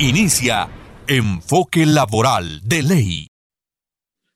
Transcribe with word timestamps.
Inicia 0.00 0.70
Enfoque 1.08 1.84
Laboral 1.84 2.60
de 2.62 2.84
Ley. 2.84 3.26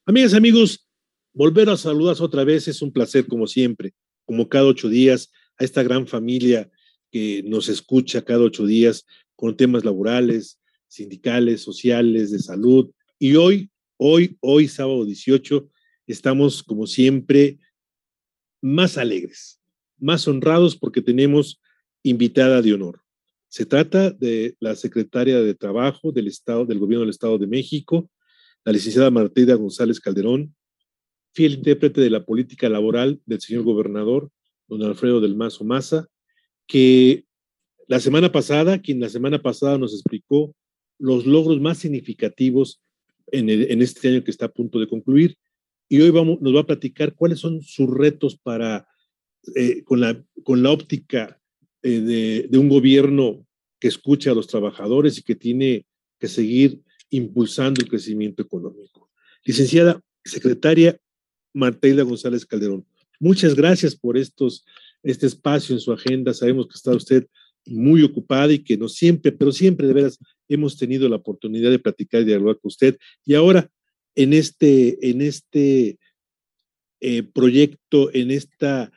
Amigas, 0.04 0.34
amigos, 0.34 0.88
volver 1.32 1.70
a 1.70 1.76
saludar 1.76 2.16
otra 2.18 2.42
vez 2.42 2.66
es 2.66 2.82
un 2.82 2.90
placer 2.90 3.28
como 3.28 3.46
siempre, 3.46 3.94
como 4.24 4.48
cada 4.48 4.64
ocho 4.64 4.88
días, 4.88 5.30
a 5.60 5.62
esta 5.64 5.84
gran 5.84 6.08
familia 6.08 6.68
que 7.12 7.44
nos 7.44 7.68
escucha 7.68 8.24
cada 8.24 8.40
ocho 8.40 8.66
días 8.66 9.06
con 9.36 9.56
temas 9.56 9.84
laborales, 9.84 10.58
sindicales, 10.88 11.60
sociales, 11.60 12.32
de 12.32 12.40
salud. 12.40 12.90
Y 13.20 13.36
hoy, 13.36 13.70
hoy, 13.98 14.36
hoy, 14.40 14.66
sábado 14.66 15.04
18, 15.04 15.68
estamos 16.08 16.64
como 16.64 16.88
siempre 16.88 17.60
más 18.60 18.98
alegres, 18.98 19.60
más 19.96 20.26
honrados 20.26 20.74
porque 20.74 21.02
tenemos 21.02 21.60
invitada 22.02 22.62
de 22.62 22.74
honor. 22.74 23.01
Se 23.52 23.66
trata 23.66 24.10
de 24.10 24.56
la 24.60 24.74
secretaria 24.74 25.42
de 25.42 25.54
Trabajo 25.54 26.10
del 26.10 26.26
Estado, 26.26 26.64
del 26.64 26.78
Gobierno 26.78 27.02
del 27.02 27.10
Estado 27.10 27.36
de 27.36 27.46
México, 27.46 28.10
la 28.64 28.72
licenciada 28.72 29.10
Martina 29.10 29.56
González 29.56 30.00
Calderón, 30.00 30.56
fiel 31.34 31.56
intérprete 31.56 32.00
de 32.00 32.08
la 32.08 32.24
política 32.24 32.70
laboral 32.70 33.20
del 33.26 33.42
señor 33.42 33.64
gobernador, 33.64 34.30
don 34.68 34.82
Alfredo 34.82 35.20
del 35.20 35.36
Mazo 35.36 35.64
Maza, 35.64 36.08
que 36.66 37.26
la 37.88 38.00
semana 38.00 38.32
pasada, 38.32 38.80
quien 38.80 39.00
la 39.00 39.10
semana 39.10 39.42
pasada 39.42 39.76
nos 39.76 39.92
explicó 39.92 40.56
los 40.98 41.26
logros 41.26 41.60
más 41.60 41.76
significativos 41.76 42.80
en, 43.26 43.50
este 43.50 44.08
año 44.08 44.24
que 44.24 44.30
está 44.30 44.46
a 44.46 44.52
punto 44.54 44.80
de 44.80 44.88
concluir, 44.88 45.36
y 45.90 46.00
hoy 46.00 46.08
vamos, 46.08 46.40
nos 46.40 46.56
va 46.56 46.60
a 46.60 46.66
platicar 46.66 47.14
cuáles 47.14 47.40
son 47.40 47.60
sus 47.60 47.90
retos 47.90 48.34
para, 48.34 48.88
eh, 49.56 49.84
con, 49.84 50.00
la, 50.00 50.24
con 50.42 50.62
la 50.62 50.70
óptica 50.70 51.38
eh, 51.82 52.46
de, 52.48 52.58
un 52.58 52.68
gobierno 52.68 53.46
que 53.80 53.88
escucha 53.88 54.30
a 54.30 54.34
los 54.34 54.46
trabajadores 54.46 55.18
y 55.18 55.22
que 55.22 55.34
tiene 55.34 55.86
que 56.18 56.28
seguir 56.28 56.80
impulsando 57.10 57.80
el 57.80 57.88
crecimiento 57.88 58.42
económico. 58.42 59.10
Licenciada 59.44 60.00
secretaria 60.24 60.98
Martelda 61.52 62.04
González 62.04 62.46
Calderón, 62.46 62.86
muchas 63.18 63.54
gracias 63.54 63.96
por 63.96 64.16
estos, 64.16 64.64
este 65.02 65.26
espacio 65.26 65.74
en 65.74 65.80
su 65.80 65.92
agenda. 65.92 66.32
Sabemos 66.32 66.68
que 66.68 66.74
está 66.76 66.94
usted 66.94 67.26
muy 67.66 68.02
ocupada 68.02 68.52
y 68.52 68.60
que 68.60 68.76
no 68.76 68.88
siempre, 68.88 69.32
pero 69.32 69.52
siempre 69.52 69.86
de 69.86 69.92
veras 69.92 70.18
hemos 70.48 70.76
tenido 70.76 71.08
la 71.08 71.16
oportunidad 71.16 71.70
de 71.70 71.78
platicar 71.78 72.22
y 72.22 72.26
dialogar 72.26 72.58
con 72.60 72.68
usted. 72.68 72.98
Y 73.24 73.34
ahora, 73.34 73.70
en 74.14 74.32
este, 74.32 75.10
en 75.10 75.20
este 75.20 75.98
eh, 77.00 77.22
proyecto, 77.24 78.14
en 78.14 78.30
esta 78.30 78.92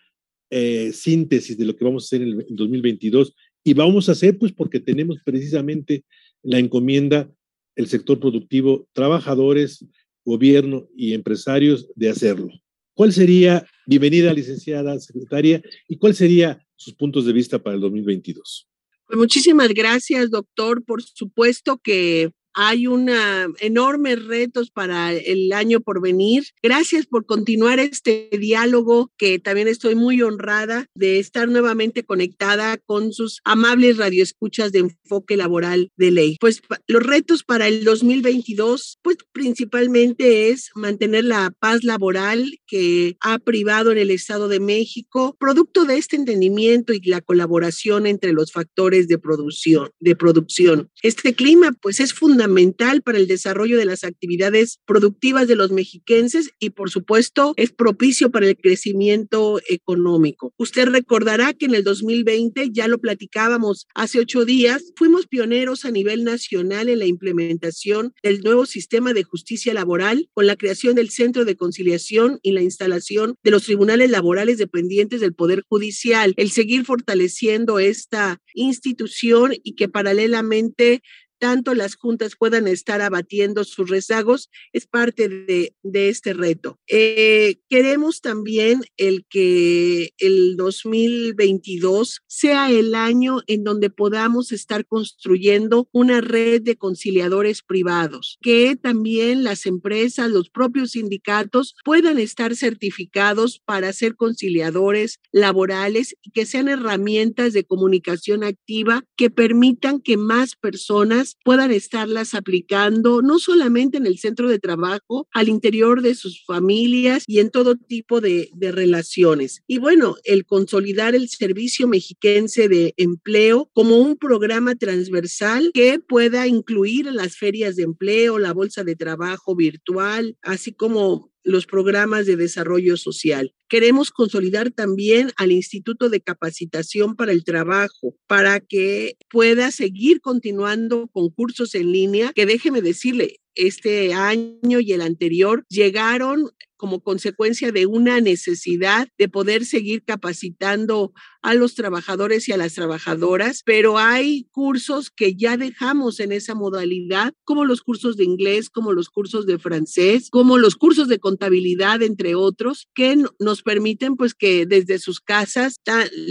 eh, 0.58 0.94
síntesis 0.94 1.58
de 1.58 1.66
lo 1.66 1.75
que 1.75 1.84
vamos 1.84 2.03
a 2.03 2.08
hacer 2.08 2.22
en 2.22 2.39
el 2.39 2.56
2022 2.56 3.36
y 3.61 3.73
vamos 3.73 4.08
a 4.08 4.14
hacer 4.14 4.38
pues 4.38 4.53
porque 4.53 4.80
tenemos 4.80 5.17
precisamente 5.25 6.06
la 6.44 6.59
encomienda, 6.59 7.30
el 7.75 7.88
sector 7.88 8.22
productivo, 8.22 8.88
trabajadores, 8.94 9.83
gobierno 10.23 10.88
y 10.95 11.14
empresarios 11.14 11.89
de 11.95 12.08
hacerlo. 12.08 12.53
¿Cuál 12.94 13.11
sería, 13.11 13.67
bienvenida 13.86 14.33
licenciada 14.33 14.98
secretaria, 15.02 15.61
y 15.89 15.98
cuál 15.98 16.16
sería 16.16 16.66
sus 16.77 16.93
puntos 16.93 17.26
de 17.26 17.33
vista 17.33 17.61
para 17.61 17.76
el 17.76 17.82
2022? 17.82 18.70
Pues 19.08 19.20
muchísimas 19.20 19.73
gracias, 19.73 20.32
doctor. 20.32 20.86
Por 20.86 21.04
supuesto 21.04 21.82
que 21.83 22.32
hay 22.55 22.88
una 22.88 23.48
enormes 23.60 24.26
retos 24.26 24.71
para 24.71 25.14
el 25.14 25.52
año 25.52 25.82
por 25.82 26.02
venir. 26.02 26.45
Gracias 26.64 27.05
por 27.05 27.26
continuar 27.26 27.80
este 27.80 28.30
diálogo 28.32 29.11
que 29.17 29.39
también 29.39 29.67
estoy 29.67 29.95
muy 29.95 30.21
honrada 30.21 30.88
de 30.95 31.20
estar 31.20 31.49
nuevamente 31.49 32.04
conectada 32.04 32.77
con 32.77 33.11
sus 33.11 33.42
amables 33.43 33.98
radioescuchas 33.98 34.71
de 34.71 34.80
enfoque 34.80 35.36
laboral 35.36 35.92
de 35.98 36.11
ley. 36.11 36.38
Pues 36.39 36.61
los 36.88 37.04
retos 37.04 37.43
para 37.43 37.67
el 37.67 37.83
2022, 37.83 38.99
pues 39.04 39.17
principalmente 39.33 40.49
es 40.49 40.72
mantener 40.76 41.26
la 41.26 41.52
paz 41.60 41.83
laboral 41.83 42.60
que 42.66 43.17
ha 43.20 43.37
privado 43.37 43.92
en 43.92 43.98
el 43.98 44.11
Estado 44.11 44.48
de 44.48 44.61
México, 44.61 45.36
producto 45.39 45.83
de 45.83 45.98
este 45.98 46.16
entendimiento 46.16 46.93
y 46.93 47.02
la 47.02 47.20
colaboración 47.20 48.08
entre 48.08 48.32
los 48.32 48.54
factores 48.54 49.10
de 49.10 49.17
producción, 49.17 49.89
de 49.99 50.16
producción. 50.16 50.89
Este 51.04 51.36
clima 51.36 51.73
pues 51.82 51.99
es 51.99 52.14
fundamental 52.14 52.45
fundamental 52.45 53.02
para 53.02 53.17
el 53.17 53.28
desarrollo 53.28 53.78
de 53.78 53.86
las 53.86 54.04
actividades 54.04 54.80
productivas 54.86 55.48
de 55.48 55.56
los 55.56 55.72
mexiquenses 55.72 56.52
y 56.60 56.70
por 56.72 56.92
supuesto 56.92 57.54
es 57.58 57.72
propicio 57.72 58.30
para 58.30 58.48
el 58.48 58.56
crecimiento 58.56 59.60
económico. 59.67 60.54
Usted 60.58 60.88
recordará 60.89 61.54
que 61.54 61.66
en 61.66 61.73
el 61.73 61.84
2020, 61.84 62.70
ya 62.72 62.88
lo 62.88 63.00
platicábamos 63.00 63.88
hace 63.95 64.20
ocho 64.20 64.45
días, 64.45 64.94
fuimos 64.95 65.26
pioneros 65.26 65.86
a 65.86 65.92
nivel 65.92 66.23
nacional 66.23 66.88
en 66.89 67.00
la 67.00 67.05
implementación 67.05 68.14
del 68.22 68.42
nuevo 68.42 68.66
sistema 68.67 69.14
de 69.14 69.23
justicia 69.23 69.73
laboral 69.73 70.30
con 70.34 70.45
la 70.45 70.55
creación 70.55 70.95
del 70.95 71.10
Centro 71.10 71.45
de 71.45 71.55
Conciliación 71.55 72.39
y 72.44 72.52
la 72.52 72.61
instalación 72.61 73.36
de 73.44 73.52
los 73.52 73.64
tribunales 73.64 74.11
laborales 74.11 74.60
dependientes 74.60 75.20
del 75.20 75.34
Poder 75.34 75.64
Judicial. 75.67 76.34
El 76.38 76.52
seguir 76.52 76.86
fortaleciendo 76.86 77.80
esta 77.80 78.38
institución 78.54 79.54
y 79.64 79.76
que 79.76 79.89
paralelamente 79.89 81.02
tanto 81.40 81.73
las 81.73 81.96
juntas 81.96 82.36
puedan 82.38 82.68
estar 82.68 83.02
abatiendo 83.02 83.64
sus 83.64 83.90
rezagos 83.90 84.50
es 84.73 84.88
parte 84.88 85.30
de, 85.30 85.73
este 86.10 86.34
reto. 86.34 86.80
Eh, 86.88 87.58
queremos 87.70 88.22
también 88.22 88.82
el 88.98 89.26
que 89.30 90.14
el 90.18 90.56
2022 90.58 92.22
sea 92.28 92.72
el 92.72 92.96
año 92.96 93.42
en 93.48 93.64
donde 93.64 93.90
podamos 93.90 94.52
estar 94.52 94.86
construyendo 94.86 95.90
una 95.92 96.22
red 96.22 96.62
de 96.62 96.78
conciliadores 96.78 97.62
privados, 97.64 98.38
que 98.42 98.76
también 98.76 99.44
las 99.44 99.66
empresas, 99.66 100.30
los 100.30 100.50
propios 100.50 100.92
sindicatos 100.92 101.76
puedan 101.84 102.20
estar 102.20 102.56
certificados 102.56 103.60
para 103.66 103.94
ser 103.94 104.16
conciliadores 104.16 105.20
laborales 105.32 106.16
y 106.22 106.32
que 106.32 106.46
sean 106.46 106.70
herramientas 106.70 107.54
de 107.54 107.64
comunicación 107.64 108.44
activa 108.44 109.04
que 109.16 109.30
permitan 109.30 110.02
que 110.02 110.17
más 110.17 110.56
personas 110.56 111.35
puedan 111.44 111.72
estarlas 111.72 112.34
aplicando 112.34 113.22
no 113.22 113.40
solamente 113.40 113.98
en 113.98 114.08
el 114.08 114.18
centro 114.18 114.50
de 114.50 114.60
trabajo, 114.60 115.28
al 115.32 115.50
interior 115.50 116.02
de 116.02 116.16
sus 116.16 116.44
familias 116.46 117.23
y 117.28 117.40
en 117.40 117.52
todo 117.52 117.76
tipo 117.76 118.22
de, 118.22 118.50
de 118.56 118.72
relaciones. 118.72 119.62
Y 119.68 119.78
bueno, 119.78 120.16
el 120.23 120.46
consolidar 120.46 121.16
el 121.16 121.30
servicio 121.30 121.88
mexiquense 121.88 122.68
de 122.68 122.94
empleo 122.98 123.70
como 123.73 123.98
un 123.98 124.18
programa 124.18 124.76
transversal 124.76 125.72
que 125.73 126.00
pueda 126.00 126.48
incluir 126.48 127.06
las 127.06 127.38
ferias 127.38 127.76
de 127.76 127.84
empleo, 127.84 128.40
la 128.40 128.54
bolsa 128.54 128.84
de 128.84 128.96
trabajo 128.96 129.56
virtual, 129.56 130.38
así 130.42 130.74
como 130.74 131.35
los 131.45 131.66
programas 131.66 132.25
de 132.25 132.36
desarrollo 132.36 132.98
social. 132.98 133.54
Queremos 133.69 134.12
consolidar 134.12 134.72
también 134.72 135.31
al 135.38 135.51
Instituto 135.51 136.10
de 136.10 136.19
Capacitación 136.19 137.16
para 137.16 137.31
el 137.31 137.45
Trabajo 137.45 138.16
para 138.28 138.60
que 138.60 139.16
pueda 139.30 139.72
seguir 139.72 140.19
continuando 140.19 141.07
con 141.13 141.30
cursos 141.30 141.75
en 141.75 141.92
línea, 141.92 142.34
que 142.34 142.45
déjeme 142.45 142.81
decirle, 142.81 143.38
este 143.54 144.14
año 144.14 144.81
y 144.81 144.92
el 144.92 145.02
anterior 145.02 145.66
llegaron 145.69 146.50
como 146.77 147.01
consecuencia 147.01 147.72
de 147.72 147.86
una 147.86 148.22
necesidad 148.22 149.07
de 149.18 149.30
poder 149.30 149.66
seguir 149.66 150.04
capacitando 150.04 151.13
a 151.42 151.54
los 151.54 151.75
trabajadores 151.75 152.50
y 152.50 152.54
a 152.54 152.57
las 152.57 152.74
trabajadoras, 152.74 153.62
pero 153.63 154.00
hay 154.00 154.48
cursos 154.51 155.12
que 155.12 155.36
ya 155.36 155.57
dejamos 155.57 156.19
en 156.19 156.31
esa 156.31 156.56
modalidad, 156.56 157.33
como 157.44 157.66
los 157.66 157.81
cursos 157.81 158.18
de 158.18 158.24
inglés, 158.24 158.72
como 158.72 158.94
los 158.94 159.10
cursos 159.10 159.45
de 159.45 159.60
francés, 159.60 160.30
como 160.31 160.57
los 160.57 160.75
cursos 160.75 161.07
de 161.07 161.19
contabilidad, 161.19 162.01
entre 162.01 162.33
otros, 162.33 162.88
que 162.95 163.24
nos 163.39 163.62
permiten 163.62 164.16
pues 164.16 164.33
que 164.33 164.66
desde 164.66 164.98
sus 164.98 165.19
casas 165.21 165.75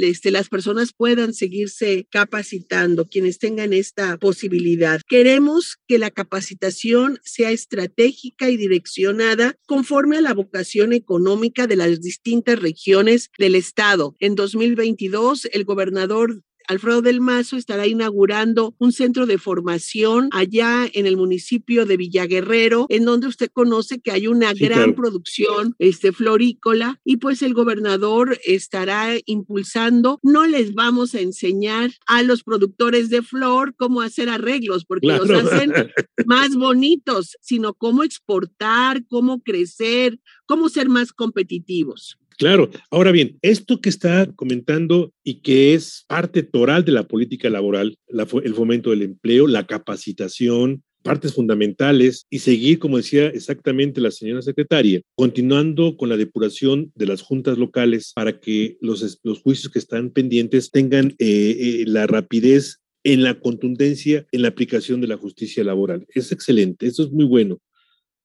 este, 0.02 0.32
las 0.32 0.48
personas 0.48 0.92
puedan 0.92 1.32
seguirse 1.32 2.06
capacitando, 2.10 3.08
quienes 3.08 3.38
tengan 3.38 3.72
esta 3.72 4.16
posibilidad. 4.18 5.00
Queremos 5.06 5.76
que 5.86 5.98
la 5.98 6.10
capacitación 6.10 7.20
sea 7.22 7.52
estratégica 7.52 8.50
y 8.50 8.56
direccionada 8.56 9.54
conforme 9.66 10.16
a 10.16 10.22
la 10.22 10.33
vocación 10.34 10.92
económica 10.92 11.66
de 11.66 11.76
las 11.76 12.00
distintas 12.00 12.58
regiones 12.58 13.30
del 13.38 13.54
Estado. 13.54 14.14
En 14.20 14.34
2022, 14.34 15.48
el 15.52 15.64
gobernador 15.64 16.42
Alfredo 16.66 17.02
del 17.02 17.20
Mazo 17.20 17.56
estará 17.56 17.86
inaugurando 17.86 18.74
un 18.78 18.92
centro 18.92 19.26
de 19.26 19.38
formación 19.38 20.28
allá 20.32 20.88
en 20.92 21.06
el 21.06 21.16
municipio 21.16 21.86
de 21.86 21.96
Villaguerrero, 21.96 22.86
en 22.88 23.04
donde 23.04 23.26
usted 23.26 23.50
conoce 23.52 24.00
que 24.00 24.10
hay 24.10 24.26
una 24.26 24.52
gran 24.54 24.94
producción 24.94 25.74
este, 25.78 26.12
florícola 26.12 27.00
y 27.04 27.18
pues 27.18 27.42
el 27.42 27.54
gobernador 27.54 28.38
estará 28.44 29.14
impulsando. 29.26 30.18
No 30.22 30.46
les 30.46 30.74
vamos 30.74 31.14
a 31.14 31.20
enseñar 31.20 31.90
a 32.06 32.22
los 32.22 32.42
productores 32.42 33.10
de 33.10 33.22
flor 33.22 33.74
cómo 33.76 34.00
hacer 34.00 34.28
arreglos, 34.28 34.84
porque 34.84 35.08
los 35.08 35.30
hacen 35.30 35.72
más 36.26 36.54
bonitos, 36.54 37.36
sino 37.40 37.74
cómo 37.74 38.02
exportar, 38.02 39.04
cómo 39.06 39.42
crecer, 39.42 40.18
cómo 40.46 40.68
ser 40.68 40.88
más 40.88 41.12
competitivos. 41.12 42.18
Claro. 42.38 42.70
Ahora 42.90 43.12
bien, 43.12 43.38
esto 43.42 43.80
que 43.80 43.88
está 43.88 44.30
comentando 44.34 45.12
y 45.22 45.40
que 45.40 45.74
es 45.74 46.04
parte 46.08 46.42
toral 46.42 46.84
de 46.84 46.92
la 46.92 47.06
política 47.06 47.48
laboral, 47.48 47.96
el 48.08 48.54
fomento 48.54 48.90
del 48.90 49.02
empleo, 49.02 49.46
la 49.46 49.66
capacitación, 49.66 50.82
partes 51.04 51.34
fundamentales 51.34 52.26
y 52.30 52.38
seguir, 52.40 52.78
como 52.78 52.96
decía 52.96 53.26
exactamente 53.26 54.00
la 54.00 54.10
señora 54.10 54.42
secretaria, 54.42 55.02
continuando 55.14 55.96
con 55.96 56.08
la 56.08 56.16
depuración 56.16 56.90
de 56.94 57.06
las 57.06 57.20
juntas 57.20 57.58
locales 57.58 58.12
para 58.14 58.40
que 58.40 58.78
los, 58.80 59.20
los 59.22 59.40
juicios 59.40 59.70
que 59.70 59.78
están 59.78 60.10
pendientes 60.10 60.70
tengan 60.70 61.14
eh, 61.18 61.26
eh, 61.28 61.84
la 61.86 62.06
rapidez 62.06 62.80
en 63.04 63.22
la 63.22 63.38
contundencia 63.38 64.26
en 64.32 64.42
la 64.42 64.48
aplicación 64.48 65.02
de 65.02 65.08
la 65.08 65.18
justicia 65.18 65.62
laboral. 65.62 66.06
Es 66.08 66.32
excelente, 66.32 66.86
eso 66.86 67.02
es 67.04 67.12
muy 67.12 67.26
bueno. 67.26 67.60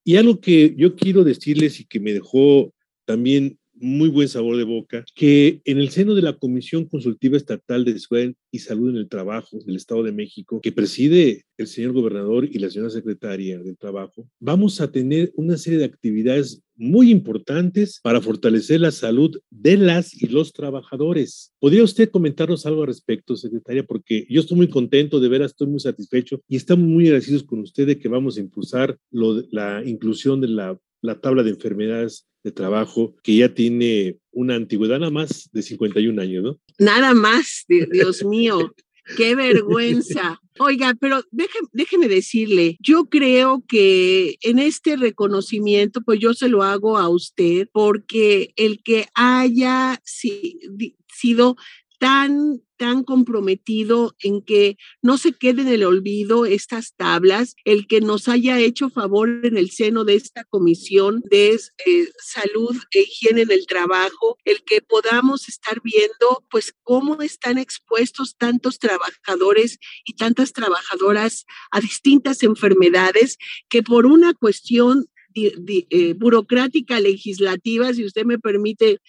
Y 0.06 0.16
algo 0.16 0.40
que 0.40 0.74
yo 0.78 0.96
quiero 0.96 1.26
decirles 1.26 1.82
y 1.82 1.86
que 1.86 2.00
me 2.00 2.14
dejó 2.14 2.74
también 3.06 3.59
muy 3.80 4.10
buen 4.10 4.28
sabor 4.28 4.58
de 4.58 4.64
boca, 4.64 5.06
que 5.16 5.62
en 5.66 5.78
el 5.78 5.90
seno 5.90 6.16
de 6.16 6.22
la 6.22 6.38
Comisión 6.38 6.86
Consultiva 6.86 7.38
Estatal 7.38 7.86
de 7.86 7.98
Seguridad 8.00 8.34
y 8.52 8.60
Salud 8.60 8.90
en 8.90 8.98
el 8.98 9.10
Trabajo 9.10 9.60
del 9.66 9.76
Estado 9.76 10.04
de 10.04 10.12
México, 10.12 10.60
que 10.62 10.72
preside 10.72 11.46
el 11.58 11.68
señor 11.68 11.94
gobernador 11.94 12.46
y 12.46 12.60
la 12.60 12.70
señora 12.70 12.90
secretaria 12.90 13.60
del 13.60 13.78
Trabajo, 13.78 14.30
vamos 14.40 14.80
a 14.82 14.92
tener 14.92 15.32
una 15.36 15.58
serie 15.58 15.80
de 15.80 15.86
actividades 15.86 16.62
muy 16.80 17.12
importantes 17.12 18.00
para 18.02 18.22
fortalecer 18.22 18.80
la 18.80 18.92
salud 18.92 19.38
de 19.50 19.76
las 19.76 20.14
y 20.14 20.28
los 20.28 20.54
trabajadores. 20.54 21.54
¿Podría 21.60 21.84
usted 21.84 22.10
comentarnos 22.10 22.66
algo 22.66 22.82
al 22.82 22.88
respecto, 22.88 23.36
secretaria? 23.36 23.86
Porque 23.86 24.26
yo 24.30 24.40
estoy 24.40 24.56
muy 24.56 24.70
contento, 24.70 25.20
de 25.20 25.28
veras 25.28 25.52
estoy 25.52 25.68
muy 25.68 25.82
satisfecho 25.82 26.42
y 26.48 26.56
estamos 26.56 26.88
muy 26.88 27.06
agradecidos 27.08 27.44
con 27.44 27.60
usted 27.60 27.86
de 27.86 28.00
que 28.00 28.08
vamos 28.08 28.38
a 28.38 28.40
impulsar 28.40 28.98
la 29.12 29.84
inclusión 29.86 30.40
de 30.40 30.48
la 30.48 30.80
la 31.02 31.20
tabla 31.20 31.44
de 31.44 31.52
enfermedades 31.52 32.28
de 32.44 32.52
trabajo 32.52 33.16
que 33.24 33.36
ya 33.36 33.54
tiene 33.54 34.18
una 34.32 34.56
antigüedad 34.56 35.00
nada 35.00 35.12
más 35.12 35.50
de 35.52 35.62
51 35.62 36.22
años, 36.22 36.44
¿no? 36.44 36.60
Nada 36.78 37.14
más, 37.14 37.66
Dios 37.92 38.24
mío. 38.24 38.74
Qué 39.18 39.34
vergüenza. 39.34 40.40
Oiga, 40.60 40.96
pero 41.00 41.24
déjeme, 41.32 41.68
déjeme, 41.74 42.08
decirle, 42.08 42.78
yo 42.80 43.06
creo 43.06 43.64
que 43.68 44.36
en 44.42 44.60
este 44.60 44.98
reconocimiento, 44.98 46.02
pues 46.02 46.20
yo 46.20 46.36
se 46.36 46.48
lo 46.48 46.62
hago 46.62 46.98
a 46.98 47.10
usted 47.10 47.68
porque 47.72 48.54
el 48.56 48.84
que 48.84 49.08
haya 49.16 50.00
sido 50.04 51.56
tan, 51.98 52.62
tan 52.80 53.04
comprometido 53.04 54.16
en 54.24 54.42
que 54.42 54.78
no 55.02 55.18
se 55.18 55.34
quede 55.34 55.64
en 55.64 55.68
el 55.68 55.84
olvido 55.84 56.46
estas 56.46 56.96
tablas, 56.96 57.56
el 57.66 57.88
que 57.88 58.00
nos 58.00 58.30
haya 58.30 58.58
hecho 58.58 58.90
favor 58.90 59.42
en 59.44 59.58
el 59.58 59.70
seno 59.70 60.06
de 60.06 60.16
esta 60.16 60.46
comisión 60.46 61.22
de 61.30 61.60
eh, 61.86 62.08
salud 62.24 62.76
e 62.94 63.02
higiene 63.02 63.42
en 63.42 63.52
el 63.52 63.68
trabajo, 63.68 64.38
el 64.46 64.64
que 64.64 64.82
podamos 64.82 65.50
estar 65.50 65.82
viendo 65.84 66.46
pues 66.50 66.74
cómo 66.84 67.22
están 67.22 67.58
expuestos 67.58 68.38
tantos 68.38 68.80
trabajadores 68.80 69.78
y 70.06 70.14
tantas 70.14 70.54
trabajadoras 70.54 71.46
a 71.72 71.82
distintas 71.82 72.44
enfermedades 72.44 73.38
que 73.68 73.84
por 73.84 74.06
una 74.06 74.34
cuestión 74.34 75.10
eh, 75.36 76.14
burocrática 76.18 77.02
legislativa, 77.02 77.94
si 77.94 78.06
usted 78.06 78.24
me 78.24 78.40
permite 78.40 79.00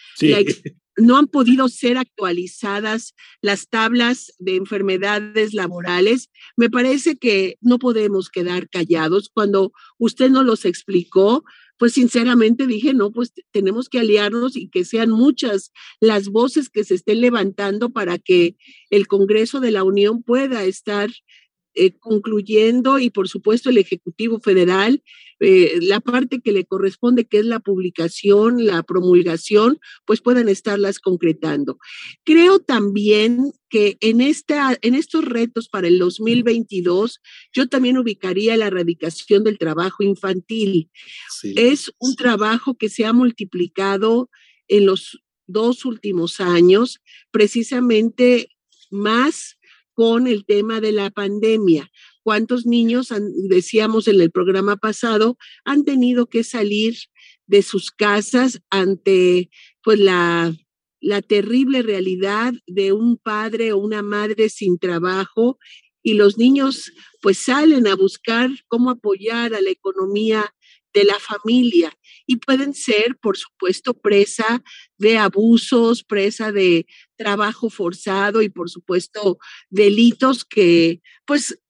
no 1.00 1.16
han 1.16 1.26
podido 1.26 1.68
ser 1.68 1.98
actualizadas 1.98 3.14
las 3.42 3.68
tablas 3.68 4.32
de 4.38 4.56
enfermedades 4.56 5.54
laborales. 5.54 6.30
Me 6.56 6.70
parece 6.70 7.16
que 7.16 7.56
no 7.60 7.78
podemos 7.78 8.28
quedar 8.30 8.68
callados. 8.68 9.30
Cuando 9.32 9.72
usted 9.98 10.30
nos 10.30 10.44
los 10.44 10.64
explicó, 10.64 11.44
pues 11.80 11.94
sinceramente 11.94 12.66
dije, 12.66 12.92
no, 12.92 13.10
pues 13.10 13.32
tenemos 13.52 13.88
que 13.88 14.00
aliarnos 14.00 14.54
y 14.54 14.68
que 14.68 14.84
sean 14.84 15.10
muchas 15.10 15.72
las 15.98 16.28
voces 16.28 16.68
que 16.68 16.84
se 16.84 16.94
estén 16.94 17.22
levantando 17.22 17.88
para 17.88 18.18
que 18.18 18.56
el 18.90 19.06
Congreso 19.06 19.60
de 19.60 19.70
la 19.70 19.82
Unión 19.82 20.22
pueda 20.22 20.64
estar 20.64 21.08
eh, 21.74 21.96
concluyendo 21.98 22.98
y 22.98 23.10
por 23.10 23.28
supuesto 23.28 23.70
el 23.70 23.78
Ejecutivo 23.78 24.40
Federal, 24.40 25.02
eh, 25.38 25.78
la 25.80 26.00
parte 26.00 26.40
que 26.40 26.52
le 26.52 26.64
corresponde, 26.64 27.26
que 27.26 27.38
es 27.38 27.46
la 27.46 27.60
publicación, 27.60 28.66
la 28.66 28.82
promulgación, 28.82 29.78
pues 30.04 30.20
puedan 30.20 30.48
estarlas 30.48 30.98
concretando. 30.98 31.78
Creo 32.24 32.58
también 32.58 33.52
que 33.68 33.96
en, 34.00 34.20
esta, 34.20 34.76
en 34.82 34.94
estos 34.94 35.24
retos 35.24 35.68
para 35.68 35.88
el 35.88 35.98
2022, 35.98 37.20
yo 37.54 37.68
también 37.68 37.98
ubicaría 37.98 38.56
la 38.56 38.66
erradicación 38.66 39.44
del 39.44 39.56
trabajo 39.56 40.02
infantil. 40.02 40.90
Es 41.54 41.92
un 41.98 42.16
trabajo 42.16 42.76
que 42.76 42.88
se 42.88 43.06
ha 43.06 43.12
multiplicado 43.12 44.28
en 44.68 44.86
los 44.86 45.22
dos 45.46 45.84
últimos 45.84 46.40
años, 46.40 47.00
precisamente 47.30 48.50
más 48.90 49.56
con 50.00 50.26
el 50.26 50.46
tema 50.46 50.80
de 50.80 50.92
la 50.92 51.10
pandemia. 51.10 51.90
¿Cuántos 52.22 52.64
niños, 52.64 53.12
decíamos 53.50 54.08
en 54.08 54.18
el 54.22 54.30
programa 54.30 54.76
pasado, 54.76 55.36
han 55.66 55.84
tenido 55.84 56.24
que 56.24 56.42
salir 56.42 56.96
de 57.46 57.60
sus 57.60 57.90
casas 57.90 58.62
ante 58.70 59.50
pues 59.82 59.98
la, 59.98 60.54
la 61.02 61.20
terrible 61.20 61.82
realidad 61.82 62.54
de 62.66 62.94
un 62.94 63.18
padre 63.18 63.74
o 63.74 63.76
una 63.76 64.00
madre 64.00 64.48
sin 64.48 64.78
trabajo 64.78 65.58
y 66.02 66.14
los 66.14 66.38
niños 66.38 66.92
pues 67.20 67.36
salen 67.36 67.86
a 67.86 67.94
buscar 67.94 68.48
cómo 68.68 68.88
apoyar 68.88 69.52
a 69.52 69.60
la 69.60 69.68
economía 69.68 70.54
de 70.92 71.04
la 71.04 71.18
familia 71.18 71.92
y 72.26 72.36
pueden 72.36 72.74
ser, 72.74 73.16
por 73.20 73.36
supuesto, 73.36 73.94
presa 73.94 74.62
de 74.98 75.18
abusos, 75.18 76.04
presa 76.04 76.52
de 76.52 76.86
trabajo 77.16 77.70
forzado 77.70 78.42
y, 78.42 78.48
por 78.48 78.70
supuesto, 78.70 79.38
delitos 79.68 80.44
que, 80.44 81.00
pues, 81.26 81.60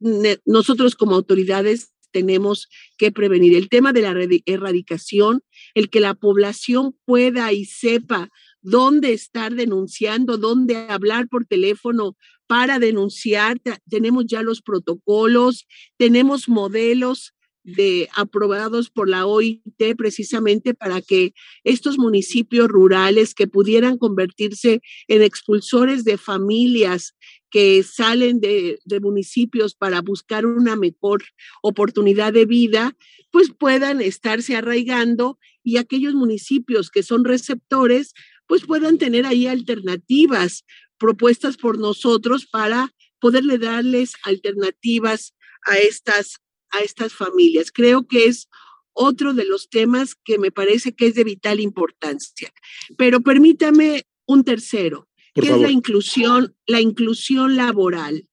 nosotros 0.45 0.95
como 0.95 1.15
autoridades 1.15 1.93
tenemos 2.13 2.69
que 2.99 3.13
prevenir. 3.13 3.55
El 3.55 3.69
tema 3.69 3.93
de 3.93 4.03
la 4.03 4.15
erradicación, 4.47 5.43
el 5.75 5.91
que 5.91 6.01
la 6.01 6.15
población 6.15 6.97
pueda 7.05 7.53
y 7.53 7.65
sepa 7.65 8.31
dónde 8.63 9.13
estar 9.13 9.55
denunciando, 9.55 10.37
dónde 10.37 10.77
hablar 10.77 11.29
por 11.29 11.47
teléfono 11.47 12.17
para 12.47 12.79
denunciar. 12.79 13.61
Tenemos 13.89 14.25
ya 14.27 14.43
los 14.43 14.61
protocolos, 14.61 15.67
tenemos 15.97 16.49
modelos 16.49 17.33
de 17.63 18.09
aprobados 18.17 18.91
por 18.91 19.09
la 19.09 19.27
OIT 19.27 19.97
precisamente 19.97 20.75
para 20.75 21.01
que 21.03 21.35
estos 21.65 21.99
municipios 21.99 22.69
rurales 22.69 23.35
que 23.35 23.47
pudieran 23.47 23.99
convertirse 23.99 24.81
en 25.09 25.23
expulsores 25.23 26.05
de 26.05 26.17
familias 26.17 27.15
que 27.51 27.83
salen 27.83 28.41
de, 28.41 28.79
de, 28.85 29.01
municipios 29.01 29.75
para 29.75 30.01
buscar 30.01 30.47
una 30.47 30.77
mejor 30.77 31.23
oportunidad 31.63 32.33
de 32.33 32.47
vida, 32.47 32.97
pues 33.33 33.51
puedan 33.51 34.01
estarse 34.01 34.57
arraigando 34.57 35.39
y 35.65 35.77
aquellos 35.77 36.15
municipios 36.15 36.91
que 36.91 37.03
son 37.03 37.25
receptores, 37.25 38.15
pues 38.47 38.65
puedan 38.65 38.99
tener 38.99 39.27
ahí 39.27 39.47
alternativas 39.47 40.65
propuestas 40.99 41.57
por 41.57 41.79
nosotros 41.79 42.47
para 42.47 42.93
poderle 43.21 43.59
darles 43.59 44.13
alternativas 44.25 45.35
a 45.67 45.77
estas 45.79 46.41
a 46.73 46.81
estas 46.81 47.13
familias. 47.13 47.71
Creo 47.73 48.07
que 48.07 48.27
es 48.27 48.49
otro 48.93 49.35
de 49.35 49.45
los 49.45 49.69
temas 49.69 50.15
que 50.15 50.39
me 50.39 50.51
parece 50.51 50.93
que 50.93 51.07
es 51.07 51.15
de 51.15 51.25
vital 51.25 51.61
importancia. 51.61 52.53
Pero 52.97 53.21
permítame 53.21 54.05
un 54.27 54.45
tercero, 54.45 55.09
que 55.35 55.49
es 55.49 55.61
la 55.61 55.71
inclusión, 55.71 56.55
la 56.67 56.81
inclusión 56.81 57.57
laboral. 57.57 58.27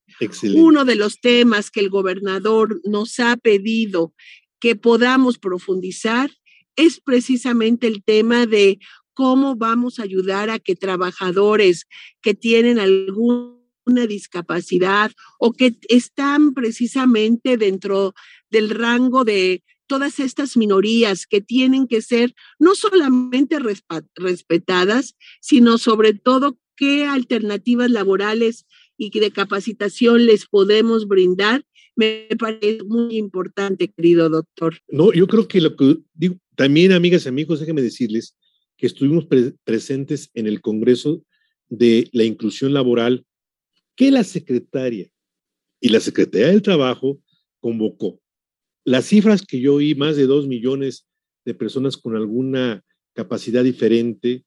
Uno 0.56 0.84
de 0.84 0.96
los 0.96 1.20
temas 1.20 1.70
que 1.70 1.80
el 1.80 1.90
gobernador 1.90 2.82
nos 2.84 3.20
ha 3.20 3.38
pedido 3.38 4.14
que 4.60 4.76
podamos 4.76 5.38
profundizar 5.38 6.32
es 6.76 7.00
precisamente 7.00 7.88
el 7.88 8.04
tema 8.04 8.46
de 8.46 8.80
cómo 9.14 9.56
vamos 9.56 10.00
a 10.00 10.04
ayudar 10.04 10.50
a 10.50 10.60
que 10.60 10.76
trabajadores 10.76 11.88
que 12.22 12.34
tienen 12.34 12.80
algún 12.80 13.57
una 13.88 14.06
discapacidad 14.08 15.12
o 15.40 15.54
que 15.54 15.76
están 15.90 16.54
precisamente 16.54 17.58
dentro 17.58 18.14
del 18.50 18.70
rango 18.70 19.24
de 19.24 19.64
todas 19.88 20.20
estas 20.20 20.58
minorías 20.58 21.26
que 21.26 21.42
tienen 21.42 21.88
que 21.88 22.02
ser 22.02 22.36
no 22.60 22.76
solamente 22.76 23.58
respetadas, 24.16 25.16
sino 25.40 25.78
sobre 25.78 26.14
todo 26.14 26.60
qué 26.76 27.06
alternativas 27.06 27.90
laborales 27.90 28.66
y 28.98 29.18
de 29.18 29.32
capacitación 29.32 30.26
les 30.26 30.46
podemos 30.46 31.08
brindar, 31.08 31.64
me 31.96 32.28
parece 32.38 32.84
muy 32.84 33.18
importante, 33.18 33.88
querido 33.88 34.30
doctor. 34.30 34.78
No, 34.88 35.14
yo 35.14 35.28
creo 35.28 35.48
que 35.48 35.62
lo 35.62 35.76
que 35.76 35.98
digo, 36.14 36.36
también, 36.56 36.92
amigas 36.92 37.26
y 37.26 37.30
amigos, 37.30 37.60
déjenme 37.60 37.82
decirles 37.82 38.36
que 38.78 38.86
estuvimos 38.86 39.26
presentes 39.64 40.30
en 40.34 40.48
el 40.48 40.62
Congreso 40.62 41.24
de 41.70 42.10
la 42.14 42.24
Inclusión 42.24 42.74
Laboral 42.74 43.26
que 43.98 44.12
la 44.12 44.24
secretaria 44.24 45.10
y 45.82 45.90
la 45.90 46.00
Secretaría 46.00 46.48
del 46.48 46.62
Trabajo 46.62 47.20
convocó. 47.60 48.22
Las 48.86 49.06
cifras 49.06 49.42
que 49.46 49.60
yo 49.60 49.76
oí, 49.76 49.96
más 49.96 50.16
de 50.16 50.28
dos 50.28 50.48
millones 50.48 51.06
de 51.44 51.54
personas 51.54 51.98
con 51.98 52.16
alguna 52.16 52.86
capacidad 53.14 53.64
diferente, 53.64 54.46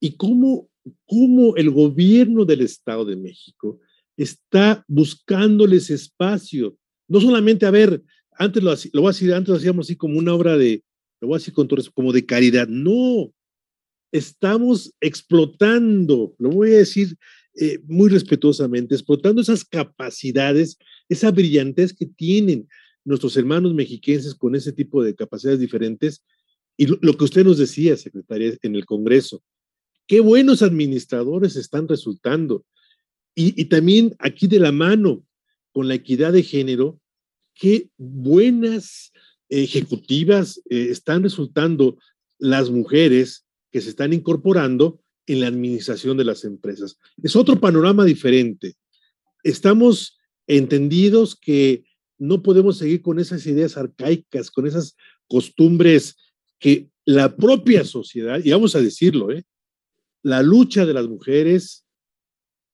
y 0.00 0.16
cómo, 0.16 0.70
cómo 1.06 1.56
el 1.56 1.70
gobierno 1.70 2.44
del 2.44 2.62
Estado 2.62 3.04
de 3.04 3.16
México 3.16 3.80
está 4.16 4.84
buscándoles 4.86 5.90
espacio. 5.90 6.76
No 7.08 7.20
solamente, 7.20 7.66
a 7.66 7.70
ver, 7.70 8.02
antes 8.32 8.62
lo, 8.62 8.74
lo 8.92 9.00
voy 9.02 9.08
a 9.08 9.12
decir, 9.12 9.34
antes 9.34 9.48
lo 9.50 9.56
hacíamos 9.56 9.86
así 9.86 9.96
como 9.96 10.18
una 10.18 10.34
obra 10.34 10.56
de, 10.56 10.84
lo 11.20 11.28
voy 11.28 11.36
a 11.36 11.38
decir 11.38 11.54
con 11.54 11.68
todo 11.68 11.82
como 11.94 12.12
de 12.12 12.24
caridad. 12.24 12.68
No, 12.68 13.32
estamos 14.12 14.94
explotando, 15.00 16.34
lo 16.38 16.50
voy 16.50 16.74
a 16.74 16.78
decir 16.78 17.16
eh, 17.56 17.78
muy 17.86 18.08
respetuosamente, 18.08 18.94
explotando 18.94 19.40
esas 19.40 19.64
capacidades, 19.64 20.76
esa 21.08 21.30
brillantez 21.30 21.92
que 21.92 22.06
tienen 22.06 22.68
nuestros 23.04 23.36
hermanos 23.36 23.74
mexiquenses 23.74 24.34
con 24.34 24.54
ese 24.56 24.72
tipo 24.72 25.04
de 25.04 25.14
capacidades 25.14 25.60
diferentes. 25.60 26.24
Y 26.76 26.86
lo, 26.86 27.16
que 27.16 27.24
usted 27.24 27.44
nos 27.44 27.58
decía, 27.58 27.96
secretaria, 27.96 28.56
en 28.62 28.74
el 28.74 28.84
Congreso, 28.84 29.42
qué 30.08 30.18
buenos 30.20 30.62
administradores 30.62 31.54
están 31.54 31.86
resultando. 31.86 32.64
Y, 33.36 33.64
también 33.66 34.14
aquí 34.18 34.46
de 34.46 34.58
la 34.58 34.72
mano 34.72 35.24
con 35.72 35.86
la 35.86 35.94
equidad 35.94 36.32
de 36.32 36.42
género, 36.42 37.00
qué 37.54 37.88
buenas 37.96 39.12
ejecutivas 39.48 40.60
eh, 40.70 40.88
están 40.90 41.22
resultando 41.22 41.98
las 42.38 42.70
mujeres 42.70 43.46
que 43.70 43.80
se 43.80 43.90
están 43.90 44.12
incorporando 44.12 45.00
en 45.26 45.40
la 45.40 45.48
administración 45.48 46.16
de 46.16 46.24
las 46.24 46.44
empresas. 46.44 46.98
Es 47.22 47.36
otro 47.36 47.58
panorama 47.58 48.04
diferente. 48.04 48.74
Estamos 49.42 50.18
entendidos 50.46 51.36
que 51.36 51.84
no 52.18 52.42
podemos 52.42 52.78
seguir 52.78 53.02
con 53.02 53.18
esas 53.18 53.46
ideas 53.46 53.76
arcaicas, 53.76 54.50
con 54.50 54.66
esas 54.66 54.96
costumbres 55.26 56.16
que 56.58 56.88
la 57.04 57.36
propia 57.36 57.84
sociedad, 57.84 58.40
y 58.42 58.50
vamos 58.50 58.74
a 58.74 58.80
decirlo, 58.80 59.30
¿eh? 59.30 59.44
la 60.22 60.42
lucha 60.42 60.86
de 60.86 60.94
las 60.94 61.06
mujeres, 61.06 61.84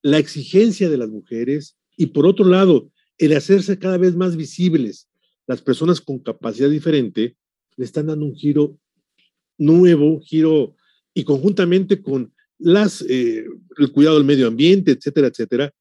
la 0.02 0.18
exigencia 0.18 0.88
de 0.88 0.96
las 0.96 1.08
mujeres, 1.08 1.76
y 1.96 2.06
por 2.06 2.26
otro 2.26 2.44
lado, 2.44 2.90
el 3.18 3.36
hacerse 3.36 3.78
cada 3.78 3.98
vez 3.98 4.14
más 4.14 4.36
visibles 4.36 5.08
las 5.46 5.62
personas 5.62 6.00
con 6.00 6.20
capacidad 6.20 6.70
diferente, 6.70 7.36
le 7.76 7.84
están 7.84 8.06
dando 8.06 8.24
un 8.24 8.36
giro 8.36 8.78
nuevo, 9.58 10.20
giro 10.20 10.76
y 11.12 11.24
conjuntamente 11.24 12.02
con 12.02 12.32
las, 12.60 13.02
eh, 13.08 13.46
el 13.78 13.92
cuidado 13.92 14.16
del 14.16 14.26
medio 14.26 14.46
ambiente, 14.46 14.92
etcétera, 14.92 15.28
etcétera, 15.28 15.74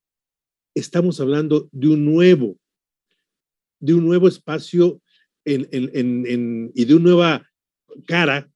estamos 0.74 1.20
hablando 1.20 1.68
de 1.72 1.88
un 1.88 2.04
nuevo, 2.04 2.58
de 3.78 3.94
un 3.94 4.04
nuevo 4.04 4.28
espacio 4.28 5.00
en, 5.44 5.68
en, 5.72 6.72
y 6.74 6.84
de 6.84 6.94
una 6.94 7.10
nueva 7.10 7.50
cara, 8.06 8.50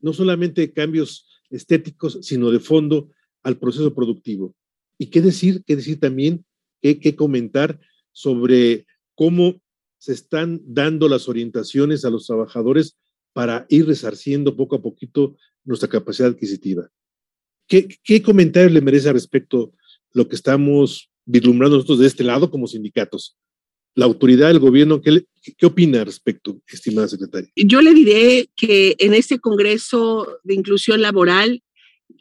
no 0.00 0.12
solamente 0.12 0.72
cambios 0.72 1.26
estéticos, 1.50 2.18
sino 2.22 2.50
de 2.50 2.60
fondo 2.60 3.10
al 3.42 3.58
proceso 3.58 3.94
productivo. 3.94 4.54
Y 4.98 5.06
qué 5.06 5.20
decir, 5.20 5.62
qué 5.64 5.76
decir 5.76 6.00
también, 6.00 6.44
qué, 6.80 7.00
qué 7.00 7.16
comentar 7.16 7.80
sobre 8.12 8.86
cómo 9.14 9.60
se 9.98 10.12
están 10.12 10.60
dando 10.64 11.08
las 11.08 11.28
orientaciones 11.28 12.04
a 12.04 12.10
los 12.10 12.26
trabajadores 12.26 12.96
para 13.32 13.66
ir 13.68 13.86
resarciendo 13.86 14.56
poco 14.56 14.76
a 14.76 14.82
poquito 14.82 15.36
nuestra 15.64 15.88
capacidad 15.88 16.30
adquisitiva. 16.30 16.90
¿Qué, 17.68 17.86
qué 18.02 18.22
comentarios 18.22 18.72
le 18.72 18.80
merece 18.80 19.12
respecto 19.12 19.72
lo 20.12 20.26
que 20.26 20.34
estamos 20.34 21.10
vislumbrando 21.26 21.76
nosotros 21.76 22.00
de 22.00 22.06
este 22.06 22.24
lado 22.24 22.50
como 22.50 22.66
sindicatos? 22.66 23.36
La 23.94 24.06
autoridad 24.06 24.48
del 24.48 24.58
gobierno, 24.58 25.00
¿qué, 25.00 25.24
¿qué 25.56 25.66
opina 25.66 26.00
al 26.00 26.06
respecto, 26.06 26.60
estimada 26.66 27.08
secretaria? 27.08 27.50
Yo 27.56 27.82
le 27.82 27.94
diré 27.94 28.48
que 28.56 28.96
en 28.98 29.12
este 29.12 29.38
Congreso 29.38 30.38
de 30.44 30.54
Inclusión 30.54 31.02
Laboral, 31.02 31.62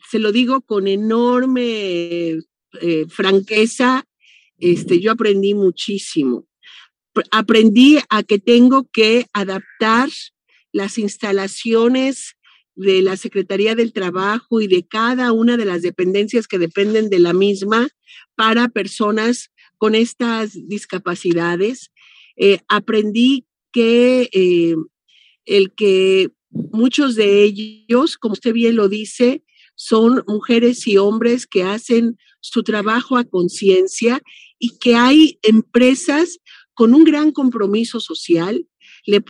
se 0.10 0.20
lo 0.20 0.32
digo 0.32 0.62
con 0.62 0.88
enorme 0.88 2.40
eh, 2.82 3.06
franqueza, 3.10 4.06
este, 4.60 5.00
yo 5.00 5.12
aprendí 5.12 5.54
muchísimo. 5.54 6.48
Aprendí 7.32 8.00
a 8.10 8.24
que 8.24 8.38
tengo 8.38 8.88
que 8.92 9.26
adaptar 9.34 10.10
las 10.72 10.98
instalaciones 10.98 12.37
de 12.78 13.02
la 13.02 13.18
Secretaría 13.18 13.76
del 13.76 13.92
Trabajo 13.92 14.62
y 14.62 14.68
de 14.68 14.88
cada 14.88 15.34
una 15.34 15.58
de 15.58 15.66
las 15.66 15.82
dependencias 15.82 16.48
que 16.48 16.60
dependen 16.60 17.10
de 17.10 17.20
la 17.20 17.34
misma 17.34 17.90
para 18.36 18.70
personas 18.70 19.52
con 19.78 19.96
estas 19.96 20.52
discapacidades. 20.68 21.92
Eh, 22.38 22.60
aprendí 22.68 23.46
que 23.74 24.30
eh, 24.32 24.76
el 25.46 25.74
que 25.74 26.30
muchos 26.50 27.16
de 27.16 27.44
ellos, 27.44 28.18
como 28.18 28.34
usted 28.34 28.54
bien 28.54 28.76
lo 28.76 28.90
dice, 28.90 29.44
son 29.76 30.24
mujeres 30.28 30.88
y 30.88 30.98
hombres 30.98 31.48
que 31.48 31.64
hacen 31.64 32.18
su 32.40 32.64
trabajo 32.64 33.18
a 33.18 33.24
conciencia 33.24 34.22
y 34.60 34.78
que 34.78 34.96
hay 34.96 35.40
empresas 35.42 36.40
con 36.74 36.94
un 36.94 37.04
gran 37.04 37.32
compromiso 37.32 38.00
social. 38.00 38.68
Le, 39.06 39.24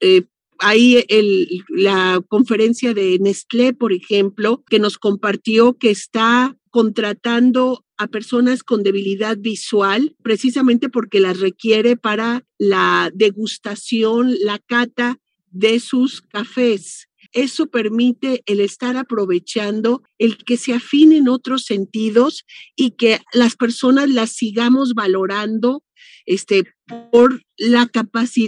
eh, 0.00 0.22
hay 0.58 1.04
el, 1.08 1.64
la 1.68 2.22
conferencia 2.28 2.94
de 2.94 3.18
Nestlé, 3.20 3.72
por 3.72 3.92
ejemplo, 3.92 4.64
que 4.68 4.78
nos 4.78 4.98
compartió 4.98 5.78
que 5.78 5.90
está 5.90 6.56
contratando 6.70 7.84
a 7.96 8.06
personas 8.06 8.62
con 8.62 8.82
debilidad 8.82 9.36
visual, 9.38 10.14
precisamente 10.22 10.88
porque 10.88 11.20
las 11.20 11.40
requiere 11.40 11.96
para 11.96 12.44
la 12.58 13.10
degustación, 13.14 14.34
la 14.40 14.58
cata 14.58 15.18
de 15.50 15.80
sus 15.80 16.22
cafés. 16.22 17.08
Eso 17.32 17.66
permite 17.66 18.42
el 18.46 18.60
estar 18.60 18.96
aprovechando, 18.96 20.02
el 20.18 20.38
que 20.38 20.56
se 20.56 20.72
afinen 20.72 21.28
otros 21.28 21.64
sentidos 21.64 22.44
y 22.74 22.92
que 22.92 23.20
las 23.32 23.56
personas 23.56 24.08
las 24.08 24.30
sigamos 24.30 24.94
valorando 24.94 25.82
este, 26.24 26.64
por 27.10 27.42
la 27.56 27.90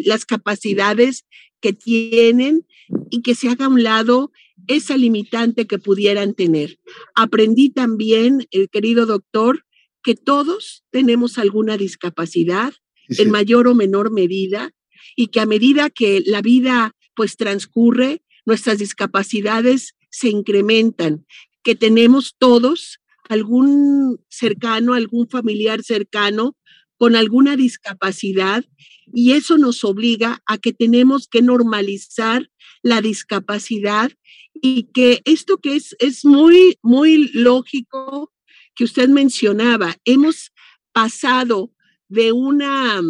las 0.04 0.24
capacidades 0.24 1.24
que 1.60 1.72
tienen 1.72 2.66
y 3.10 3.22
que 3.22 3.34
se 3.34 3.48
haga 3.48 3.66
a 3.66 3.68
un 3.68 3.82
lado 3.82 4.32
esa 4.66 4.96
limitante 4.96 5.66
que 5.66 5.78
pudieran 5.78 6.34
tener. 6.34 6.78
Aprendí 7.14 7.70
también, 7.70 8.46
el 8.50 8.68
querido 8.68 9.06
doctor, 9.06 9.64
que 10.02 10.14
todos 10.14 10.84
tenemos 10.90 11.38
alguna 11.38 11.76
discapacidad 11.76 12.72
en 13.08 13.30
mayor 13.30 13.66
o 13.66 13.74
menor 13.74 14.12
medida 14.12 14.72
y 15.16 15.28
que 15.28 15.40
a 15.40 15.46
medida 15.46 15.90
que 15.90 16.22
la 16.24 16.42
vida 16.42 16.94
pues 17.14 17.36
transcurre, 17.36 18.22
nuestras 18.46 18.78
discapacidades 18.78 19.96
se 20.10 20.28
incrementan, 20.28 21.26
que 21.62 21.74
tenemos 21.74 22.36
todos 22.38 23.00
algún 23.28 24.20
cercano, 24.28 24.94
algún 24.94 25.28
familiar 25.28 25.82
cercano 25.82 26.56
con 26.96 27.16
alguna 27.16 27.56
discapacidad 27.56 28.64
y 29.12 29.32
eso 29.32 29.58
nos 29.58 29.84
obliga 29.84 30.42
a 30.46 30.58
que 30.58 30.72
tenemos 30.72 31.28
que 31.28 31.42
normalizar 31.42 32.50
la 32.82 33.00
discapacidad 33.00 34.12
y 34.54 34.84
que 34.92 35.20
esto 35.24 35.58
que 35.58 35.76
es, 35.76 35.96
es 35.98 36.24
muy, 36.24 36.78
muy 36.82 37.28
lógico 37.32 38.32
que 38.74 38.84
usted 38.84 39.08
mencionaba, 39.08 39.96
hemos 40.04 40.52
pasado 40.92 41.72
de 42.08 42.32
una, 42.32 43.00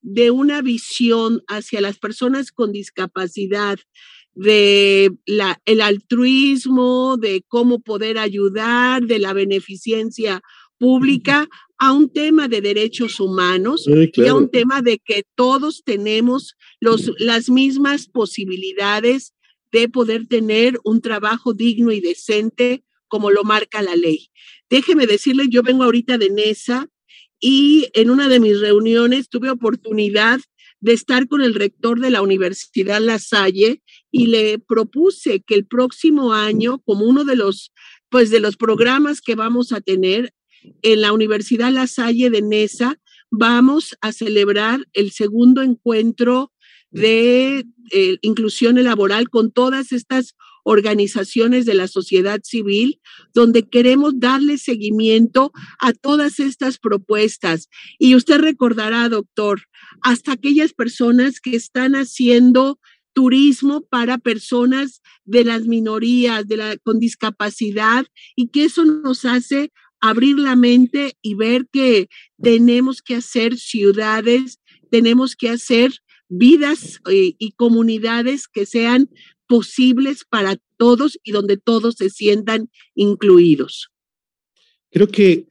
de 0.00 0.30
una 0.30 0.62
visión 0.62 1.42
hacia 1.48 1.80
las 1.80 1.98
personas 1.98 2.52
con 2.52 2.72
discapacidad, 2.72 3.78
de 4.34 5.10
la, 5.26 5.60
el 5.64 5.80
altruismo, 5.80 7.16
de 7.16 7.44
cómo 7.48 7.80
poder 7.80 8.18
ayudar, 8.18 9.02
de 9.02 9.18
la 9.18 9.32
beneficencia 9.32 10.40
pública, 10.78 11.48
a 11.80 11.92
un 11.92 12.12
tema 12.12 12.46
de 12.46 12.60
derechos 12.60 13.20
humanos 13.20 13.86
y 13.88 14.26
a 14.26 14.34
un 14.34 14.50
tema 14.50 14.82
de 14.82 14.98
que 14.98 15.24
todos 15.34 15.82
tenemos 15.82 16.54
los, 16.78 17.10
las 17.18 17.48
mismas 17.48 18.06
posibilidades 18.06 19.34
de 19.72 19.88
poder 19.88 20.26
tener 20.26 20.78
un 20.84 21.00
trabajo 21.00 21.54
digno 21.54 21.90
y 21.90 22.00
decente 22.00 22.84
como 23.08 23.30
lo 23.30 23.44
marca 23.44 23.80
la 23.80 23.96
ley. 23.96 24.28
Déjeme 24.68 25.06
decirle, 25.06 25.46
yo 25.48 25.62
vengo 25.62 25.84
ahorita 25.84 26.18
de 26.18 26.28
NESA 26.28 26.86
y 27.40 27.88
en 27.94 28.10
una 28.10 28.28
de 28.28 28.40
mis 28.40 28.60
reuniones 28.60 29.30
tuve 29.30 29.48
oportunidad 29.48 30.38
de 30.80 30.92
estar 30.92 31.28
con 31.28 31.40
el 31.40 31.54
rector 31.54 31.98
de 31.98 32.10
la 32.10 32.20
Universidad 32.20 33.00
La 33.00 33.18
Salle 33.18 33.82
y 34.10 34.26
le 34.26 34.58
propuse 34.58 35.40
que 35.40 35.54
el 35.54 35.66
próximo 35.66 36.34
año, 36.34 36.80
como 36.80 37.06
uno 37.06 37.24
de 37.24 37.36
los, 37.36 37.72
pues 38.10 38.28
de 38.28 38.40
los 38.40 38.58
programas 38.58 39.22
que 39.22 39.34
vamos 39.34 39.72
a 39.72 39.80
tener, 39.80 40.34
en 40.82 41.00
la 41.00 41.12
Universidad 41.12 41.72
La 41.72 41.86
Salle 41.86 42.30
de 42.30 42.42
Nesa 42.42 42.98
vamos 43.30 43.96
a 44.00 44.12
celebrar 44.12 44.86
el 44.92 45.12
segundo 45.12 45.62
encuentro 45.62 46.52
de 46.90 47.64
eh, 47.92 48.18
inclusión 48.22 48.82
laboral 48.82 49.30
con 49.30 49.52
todas 49.52 49.92
estas 49.92 50.34
organizaciones 50.64 51.64
de 51.64 51.74
la 51.74 51.88
sociedad 51.88 52.40
civil, 52.42 53.00
donde 53.32 53.68
queremos 53.68 54.18
darle 54.18 54.58
seguimiento 54.58 55.52
a 55.78 55.92
todas 55.92 56.38
estas 56.38 56.78
propuestas. 56.78 57.68
Y 57.98 58.14
usted 58.14 58.40
recordará, 58.40 59.08
doctor, 59.08 59.62
hasta 60.02 60.32
aquellas 60.32 60.72
personas 60.72 61.40
que 61.40 61.56
están 61.56 61.94
haciendo 61.94 62.78
turismo 63.12 63.82
para 63.82 64.18
personas 64.18 65.02
de 65.24 65.44
las 65.44 65.62
minorías, 65.66 66.46
de 66.46 66.56
la, 66.56 66.76
con 66.76 66.98
discapacidad, 66.98 68.06
y 68.36 68.48
que 68.48 68.64
eso 68.64 68.84
nos 68.84 69.24
hace 69.24 69.72
abrir 70.00 70.38
la 70.38 70.56
mente 70.56 71.16
y 71.22 71.34
ver 71.34 71.66
que 71.72 72.08
tenemos 72.42 73.02
que 73.02 73.16
hacer 73.16 73.56
ciudades, 73.56 74.60
tenemos 74.90 75.36
que 75.36 75.50
hacer 75.50 75.92
vidas 76.28 77.00
eh, 77.10 77.34
y 77.38 77.52
comunidades 77.52 78.48
que 78.48 78.66
sean 78.66 79.10
posibles 79.46 80.24
para 80.24 80.56
todos 80.76 81.18
y 81.24 81.32
donde 81.32 81.56
todos 81.56 81.96
se 81.96 82.08
sientan 82.08 82.70
incluidos. 82.94 83.90
Creo 84.90 85.08
que, 85.08 85.46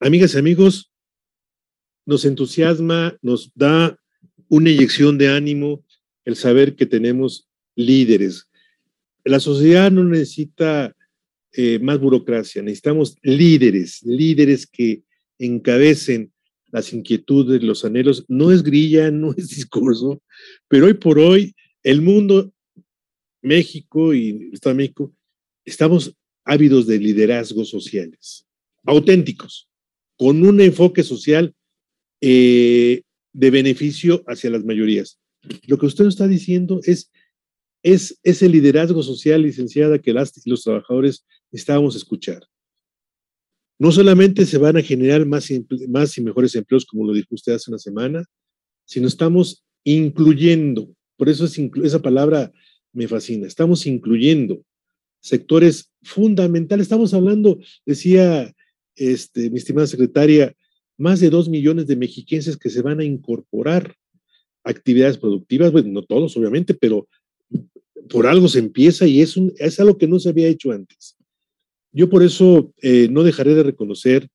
amigas 0.00 0.34
y 0.34 0.38
amigos, 0.38 0.90
nos 2.04 2.24
entusiasma, 2.24 3.16
nos 3.22 3.52
da 3.54 3.98
una 4.48 4.70
inyección 4.70 5.18
de 5.18 5.28
ánimo 5.28 5.84
el 6.24 6.36
saber 6.36 6.76
que 6.76 6.86
tenemos 6.86 7.48
líderes. 7.74 8.48
La 9.24 9.40
sociedad 9.40 9.90
no 9.90 10.04
necesita 10.04 10.96
eh, 11.54 11.78
más 11.78 12.00
burocracia, 12.00 12.62
necesitamos 12.62 13.16
líderes, 13.22 14.02
líderes 14.02 14.66
que 14.66 15.02
encabecen 15.38 16.32
las 16.70 16.92
inquietudes, 16.92 17.62
los 17.62 17.84
anhelos. 17.84 18.24
No 18.28 18.50
es 18.50 18.62
grilla, 18.62 19.10
no 19.12 19.34
es 19.36 19.48
discurso, 19.48 20.22
pero 20.68 20.86
hoy 20.86 20.94
por 20.94 21.18
hoy 21.18 21.54
el 21.82 22.00
mundo 22.00 22.52
México 23.42 24.14
y 24.14 24.30
el 24.30 24.54
Estado 24.54 24.74
de 24.74 24.82
México, 24.82 25.12
estamos 25.64 26.16
ávidos 26.44 26.86
de 26.86 26.98
liderazgos 26.98 27.68
sociales, 27.68 28.46
auténticos, 28.84 29.68
con 30.16 30.44
un 30.46 30.60
enfoque 30.60 31.02
social 31.02 31.54
eh, 32.20 33.02
de 33.32 33.50
beneficio 33.50 34.22
hacia 34.26 34.50
las 34.50 34.64
mayorías. 34.64 35.18
Lo 35.66 35.78
que 35.78 35.86
usted 35.86 36.06
está 36.06 36.28
diciendo 36.28 36.80
es, 36.84 37.10
es 37.82 38.18
ese 38.22 38.48
liderazgo 38.48 39.02
social, 39.02 39.42
licenciada, 39.42 39.98
que 39.98 40.12
las, 40.12 40.32
los 40.46 40.62
trabajadores 40.62 41.24
estábamos 41.52 41.96
escuchar. 41.96 42.42
No 43.78 43.90
solamente 43.92 44.46
se 44.46 44.58
van 44.58 44.76
a 44.76 44.82
generar 44.82 45.26
más, 45.26 45.48
más 45.88 46.16
y 46.16 46.20
mejores 46.20 46.54
empleos, 46.54 46.84
como 46.86 47.06
lo 47.06 47.12
dijo 47.12 47.34
usted 47.34 47.54
hace 47.54 47.70
una 47.70 47.78
semana, 47.78 48.24
sino 48.84 49.08
estamos 49.08 49.64
incluyendo, 49.84 50.94
por 51.16 51.28
eso 51.28 51.44
es 51.44 51.58
esa 51.58 52.00
palabra 52.00 52.52
me 52.92 53.08
fascina. 53.08 53.46
Estamos 53.46 53.86
incluyendo 53.86 54.64
sectores 55.20 55.90
fundamentales. 56.02 56.84
Estamos 56.84 57.14
hablando, 57.14 57.58
decía 57.86 58.52
este, 58.96 59.50
mi 59.50 59.58
estimada 59.58 59.86
secretaria, 59.86 60.54
más 60.98 61.20
de 61.20 61.30
dos 61.30 61.48
millones 61.48 61.86
de 61.86 61.96
mexiquenses 61.96 62.56
que 62.56 62.70
se 62.70 62.82
van 62.82 63.00
a 63.00 63.04
incorporar 63.04 63.96
a 64.64 64.70
actividades 64.70 65.18
productivas. 65.18 65.72
Bueno, 65.72 65.88
no 65.88 66.02
todos, 66.02 66.36
obviamente, 66.36 66.74
pero 66.74 67.08
por 68.10 68.26
algo 68.26 68.48
se 68.48 68.58
empieza 68.58 69.06
y 69.06 69.20
es, 69.20 69.36
un, 69.36 69.52
es 69.56 69.80
algo 69.80 69.96
que 69.96 70.08
no 70.08 70.18
se 70.18 70.28
había 70.28 70.48
hecho 70.48 70.70
antes. 70.70 71.16
Yo 71.92 72.08
por 72.08 72.22
eso 72.22 72.72
eh, 72.82 73.08
no 73.10 73.22
dejaré 73.22 73.54
de 73.54 73.62
reconocer 73.62 74.28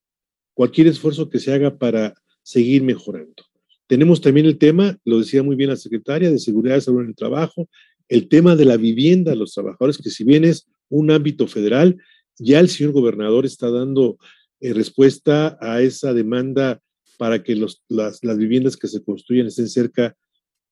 cualquier 0.54 0.88
esfuerzo 0.88 1.30
que 1.30 1.40
se 1.40 1.54
haga 1.54 1.78
para 1.78 2.14
seguir 2.44 2.84
mejorando. 2.84 3.44
Tenemos 3.88 4.22
también 4.22 4.46
el 4.46 4.58
tema, 4.58 4.98
lo 5.06 5.20
decía 5.20 5.44
muy 5.44 5.56
bien 5.56 5.70
la 5.70 5.76
secretaria, 5.76 6.30
de 6.30 6.40
seguridad 6.40 6.78
y 6.78 6.82
salud 6.82 7.02
en 7.02 7.10
el 7.10 7.16
trabajo, 7.16 7.70
el 8.10 8.28
tema 8.28 8.56
de 8.56 8.66
la 8.66 8.78
vivienda 8.78 9.32
a 9.32 9.36
los 9.36 9.54
trabajadores, 9.54 9.98
que 9.98 10.10
si 10.10 10.24
bien 10.24 10.46
es 10.46 10.68
un 10.90 11.12
ámbito 11.12 11.48
federal, 11.48 11.98
ya 12.38 12.60
el 12.60 12.70
señor 12.70 12.94
gobernador 12.94 13.46
está 13.46 13.70
dando 13.70 14.18
eh, 14.60 14.74
respuesta 14.74 15.58
a 15.62 15.82
esa 15.82 16.14
demanda 16.14 16.82
para 17.18 17.44
que 17.44 17.56
las, 17.56 18.22
viviendas 18.38 18.78
que 18.78 18.88
se 18.88 19.04
construyan 19.04 19.48
estén 19.48 19.68
cerca 19.68 20.16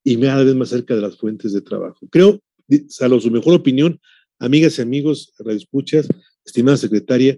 y 0.03 0.19
cada 0.19 0.43
vez 0.43 0.55
más 0.55 0.69
cerca 0.69 0.95
de 0.95 1.01
las 1.01 1.17
fuentes 1.17 1.53
de 1.53 1.61
trabajo. 1.61 2.07
Creo, 2.11 2.39
salvo 2.87 3.19
su 3.19 3.31
mejor 3.31 3.55
opinión, 3.55 3.99
amigas 4.39 4.77
y 4.77 4.83
amigos, 4.83 5.33
escuchas, 5.47 6.07
estimada 6.45 6.77
secretaria, 6.77 7.37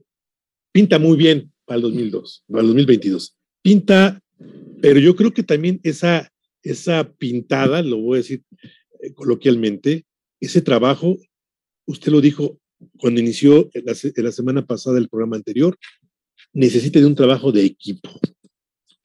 pinta 0.71 0.99
muy 0.99 1.17
bien 1.17 1.51
para 1.65 1.77
el 1.77 1.83
2002, 1.83 2.43
para 2.47 2.61
el 2.61 2.67
2022. 2.67 3.35
Pinta, 3.61 4.21
pero 4.81 4.99
yo 4.99 5.15
creo 5.15 5.33
que 5.33 5.43
también 5.43 5.79
esa, 5.83 6.31
esa 6.63 7.11
pintada, 7.13 7.81
lo 7.81 7.97
voy 7.97 8.17
a 8.17 8.21
decir 8.21 8.43
eh, 9.01 9.13
coloquialmente, 9.13 10.05
ese 10.39 10.61
trabajo, 10.61 11.17
usted 11.85 12.11
lo 12.11 12.21
dijo 12.21 12.59
cuando 12.99 13.19
inició 13.19 13.69
en 13.73 13.85
la, 13.85 14.31
semana 14.31 14.65
pasada 14.65 14.99
el 14.99 15.09
programa 15.09 15.35
anterior, 15.35 15.77
necesita 16.53 16.99
de 16.99 17.05
un 17.05 17.15
trabajo 17.15 17.51
de 17.51 17.65
equipo. 17.65 18.09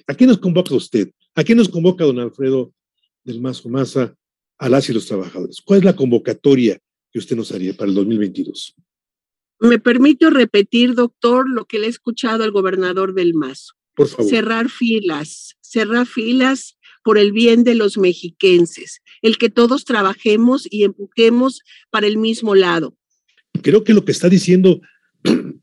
¿A 0.06 0.14
qué 0.14 0.26
nos 0.26 0.38
convoca 0.38 0.74
usted? 0.74 1.10
¿A 1.34 1.44
qué 1.44 1.54
nos 1.54 1.68
convoca 1.68 2.04
don 2.04 2.18
Alfredo 2.18 2.74
del 3.24 3.40
Mazo 3.40 3.68
Maza 3.68 4.14
a 4.58 4.68
las 4.68 4.88
y 4.88 4.92
los 4.92 5.06
trabajadores? 5.06 5.60
¿Cuál 5.64 5.78
es 5.78 5.84
la 5.84 5.96
convocatoria 5.96 6.78
que 7.10 7.18
usted 7.18 7.36
nos 7.36 7.52
haría 7.52 7.74
para 7.74 7.88
el 7.88 7.94
2022? 7.94 8.74
Me 9.62 9.78
permito 9.78 10.28
repetir, 10.28 10.94
doctor, 10.94 11.48
lo 11.48 11.66
que 11.66 11.78
le 11.78 11.86
he 11.86 11.90
escuchado 11.90 12.42
al 12.42 12.50
gobernador 12.50 13.14
del 13.14 13.32
Mazo. 13.32 13.74
Por 13.94 14.08
favor. 14.08 14.28
Cerrar 14.28 14.68
filas, 14.68 15.56
cerrar 15.60 16.06
filas 16.06 16.78
por 17.04 17.16
el 17.16 17.30
bien 17.30 17.62
de 17.62 17.76
los 17.76 17.96
mexiquenses, 17.96 19.02
el 19.22 19.38
que 19.38 19.50
todos 19.50 19.84
trabajemos 19.84 20.66
y 20.68 20.82
empujemos 20.82 21.60
para 21.90 22.08
el 22.08 22.16
mismo 22.16 22.56
lado. 22.56 22.96
Creo 23.62 23.84
que 23.84 23.94
lo 23.94 24.04
que 24.04 24.12
está 24.12 24.28
diciendo 24.28 24.80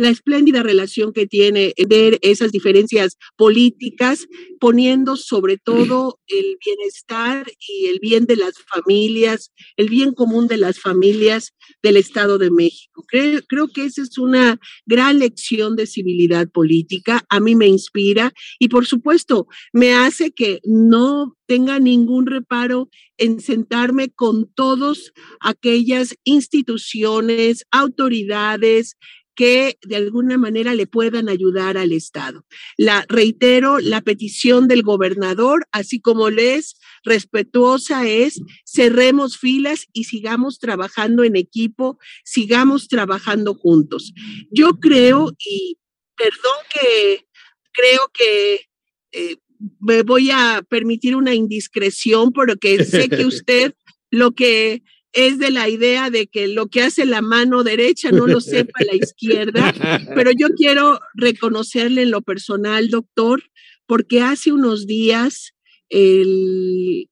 la 0.00 0.08
espléndida 0.08 0.62
relación 0.62 1.12
que 1.12 1.26
tiene 1.26 1.74
ver 1.88 2.18
esas 2.22 2.52
diferencias 2.52 3.16
políticas, 3.36 4.26
poniendo 4.58 5.16
sobre 5.16 5.58
todo 5.58 6.18
el 6.26 6.56
bienestar 6.64 7.46
y 7.68 7.86
el 7.86 7.98
bien 8.00 8.26
de 8.26 8.36
las 8.36 8.54
familias, 8.58 9.52
el 9.76 9.88
bien 9.88 10.12
común 10.12 10.48
de 10.48 10.56
las 10.56 10.80
familias 10.80 11.54
del 11.82 11.96
Estado 11.96 12.38
de 12.38 12.50
México. 12.50 13.04
Creo, 13.06 13.40
creo 13.46 13.68
que 13.68 13.84
esa 13.84 14.02
es 14.02 14.18
una 14.18 14.58
gran 14.86 15.18
lección 15.18 15.76
de 15.76 15.86
civilidad 15.86 16.50
política, 16.50 17.24
a 17.28 17.40
mí 17.40 17.54
me 17.54 17.66
inspira 17.66 18.32
y 18.58 18.68
por 18.68 18.86
supuesto 18.86 19.46
me 19.72 19.92
hace 19.92 20.32
que 20.32 20.60
no 20.64 21.36
tenga 21.46 21.80
ningún 21.80 22.26
reparo 22.26 22.88
en 23.18 23.40
sentarme 23.40 24.08
con 24.08 24.50
todas 24.54 25.12
aquellas 25.40 26.16
instituciones, 26.24 27.64
autoridades, 27.72 28.96
que 29.40 29.78
de 29.80 29.96
alguna 29.96 30.36
manera 30.36 30.74
le 30.74 30.86
puedan 30.86 31.30
ayudar 31.30 31.78
al 31.78 31.92
Estado. 31.92 32.44
La 32.76 33.06
reitero, 33.08 33.78
la 33.78 34.02
petición 34.02 34.68
del 34.68 34.82
gobernador, 34.82 35.66
así 35.72 35.98
como 35.98 36.28
les 36.28 36.76
respetuosa 37.04 38.06
es 38.06 38.42
cerremos 38.66 39.38
filas 39.38 39.86
y 39.94 40.04
sigamos 40.04 40.58
trabajando 40.58 41.24
en 41.24 41.36
equipo, 41.36 41.98
sigamos 42.22 42.86
trabajando 42.88 43.54
juntos. 43.54 44.12
Yo 44.50 44.78
creo 44.78 45.30
y 45.38 45.78
perdón 46.18 46.58
que 46.74 47.26
creo 47.72 48.10
que 48.12 48.66
eh, 49.12 49.36
me 49.80 50.02
voy 50.02 50.30
a 50.30 50.62
permitir 50.68 51.16
una 51.16 51.32
indiscreción 51.32 52.30
porque 52.32 52.84
sé 52.84 53.08
que 53.08 53.24
usted 53.24 53.72
lo 54.10 54.32
que 54.32 54.82
es 55.12 55.38
de 55.38 55.50
la 55.50 55.68
idea 55.68 56.10
de 56.10 56.26
que 56.26 56.48
lo 56.48 56.68
que 56.68 56.82
hace 56.82 57.04
la 57.04 57.22
mano 57.22 57.64
derecha 57.64 58.10
no 58.10 58.26
lo 58.26 58.40
sepa 58.40 58.84
la 58.84 58.94
izquierda, 58.94 59.72
pero 60.14 60.30
yo 60.30 60.48
quiero 60.56 61.00
reconocerle 61.14 62.02
en 62.02 62.10
lo 62.10 62.22
personal, 62.22 62.88
doctor, 62.88 63.42
porque 63.86 64.20
hace 64.20 64.52
unos 64.52 64.86
días 64.86 65.52
eh, 65.90 67.06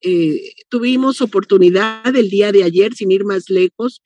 tuvimos 0.68 1.20
oportunidad 1.20 2.14
el 2.14 2.30
día 2.30 2.52
de 2.52 2.62
ayer, 2.62 2.94
sin 2.94 3.10
ir 3.10 3.24
más 3.24 3.50
lejos, 3.50 4.02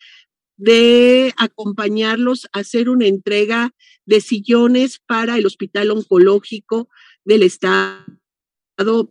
de 0.56 1.34
acompañarlos 1.36 2.46
a 2.52 2.60
hacer 2.60 2.88
una 2.88 3.06
entrega 3.06 3.74
de 4.06 4.20
sillones 4.20 5.00
para 5.06 5.36
el 5.36 5.46
Hospital 5.46 5.90
Oncológico 5.90 6.88
del 7.24 7.42
Estado, 7.42 8.06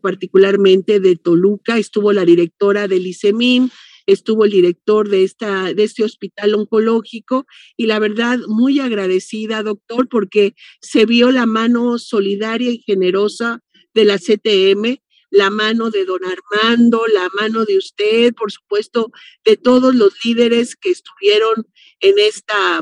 particularmente 0.02 1.00
de 1.00 1.16
Toluca. 1.16 1.78
Estuvo 1.78 2.14
la 2.14 2.26
directora 2.26 2.88
del 2.88 3.06
ICEMIM, 3.06 3.70
estuvo 4.06 4.46
el 4.46 4.52
director 4.52 5.10
de, 5.10 5.24
esta, 5.24 5.74
de 5.74 5.84
este 5.84 6.04
hospital 6.04 6.56
oncológico 6.56 7.46
y 7.78 7.86
la 7.86 8.00
verdad 8.00 8.40
muy 8.48 8.80
agradecida, 8.80 9.64
doctor, 9.64 10.08
porque 10.10 10.54
se 10.82 11.06
vio 11.06 11.32
la 11.32 11.46
mano 11.46 11.98
solidaria 11.98 12.72
y 12.72 12.80
generosa 12.80 13.60
de 13.94 14.06
la 14.06 14.18
CTM, 14.18 14.98
la 15.30 15.50
mano 15.50 15.90
de 15.90 16.06
don 16.06 16.22
Armando, 16.26 17.06
la 17.08 17.30
mano 17.40 17.66
de 17.66 17.78
usted, 17.78 18.34
por 18.34 18.52
supuesto, 18.52 19.12
de 19.46 19.58
todos 19.58 19.96
los 19.96 20.14
líderes 20.26 20.76
que 20.76 20.90
estuvieron 20.90 21.68
en 22.00 22.20
esta 22.20 22.82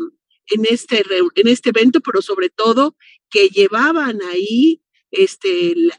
en 0.51 0.65
este, 0.65 1.03
en 1.36 1.47
este 1.47 1.69
evento, 1.69 1.99
pero 2.01 2.21
sobre 2.21 2.49
todo 2.49 2.95
que 3.29 3.49
llevaban 3.49 4.19
ahí 4.32 4.82
este, 5.12 5.71
el, 5.71 5.91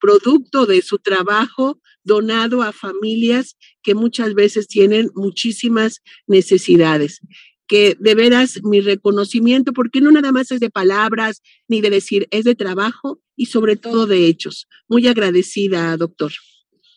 producto 0.00 0.64
de 0.64 0.80
su 0.80 0.98
trabajo 0.98 1.80
donado 2.08 2.62
a 2.62 2.72
familias 2.72 3.56
que 3.84 3.94
muchas 3.94 4.34
veces 4.34 4.66
tienen 4.66 5.10
muchísimas 5.14 6.02
necesidades 6.26 7.20
que 7.68 7.96
de 8.00 8.14
veras 8.14 8.60
mi 8.64 8.80
reconocimiento, 8.80 9.72
porque 9.72 10.00
no 10.00 10.10
nada 10.10 10.32
más 10.32 10.50
es 10.50 10.58
de 10.58 10.70
palabras 10.70 11.42
ni 11.68 11.80
de 11.80 11.90
decir, 11.90 12.26
es 12.30 12.44
de 12.44 12.54
trabajo 12.54 13.20
y 13.36 13.46
sobre 13.46 13.76
todo 13.76 14.06
de 14.06 14.26
hechos. 14.26 14.66
Muy 14.88 15.06
agradecida, 15.06 15.96
doctor. 15.96 16.32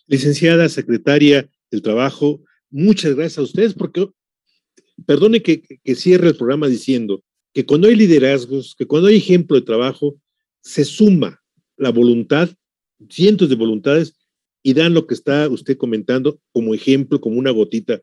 Licenciada 0.08 0.70
secretaria 0.70 1.50
del 1.70 1.82
Trabajo, 1.82 2.42
muchas 2.70 3.16
gracias 3.16 3.38
a 3.38 3.44
ustedes 3.44 3.74
porque, 3.74 4.08
perdone 5.06 5.42
que, 5.42 5.62
que 5.62 5.96
cierre 5.96 6.30
el 6.30 6.38
programa 6.38 6.68
diciendo 6.68 7.22
que 7.54 7.66
cuando 7.66 7.90
hay 7.90 7.96
liderazgos, 7.96 8.74
que 8.78 8.88
cuando 8.88 9.10
hay 9.10 9.18
ejemplo 9.18 9.58
de 9.58 9.64
trabajo, 9.64 10.16
se 10.62 10.86
suma 10.86 11.42
la 11.76 11.92
voluntad, 11.92 12.50
cientos 13.10 13.50
de 13.50 13.56
voluntades, 13.56 14.16
y 14.64 14.74
dan 14.74 14.94
lo 14.94 15.08
que 15.08 15.14
está 15.14 15.50
usted 15.50 15.78
comentando 15.78 16.40
como 16.52 16.74
ejemplo, 16.74 17.20
como 17.20 17.38
una 17.38 17.52
gotita, 17.52 18.02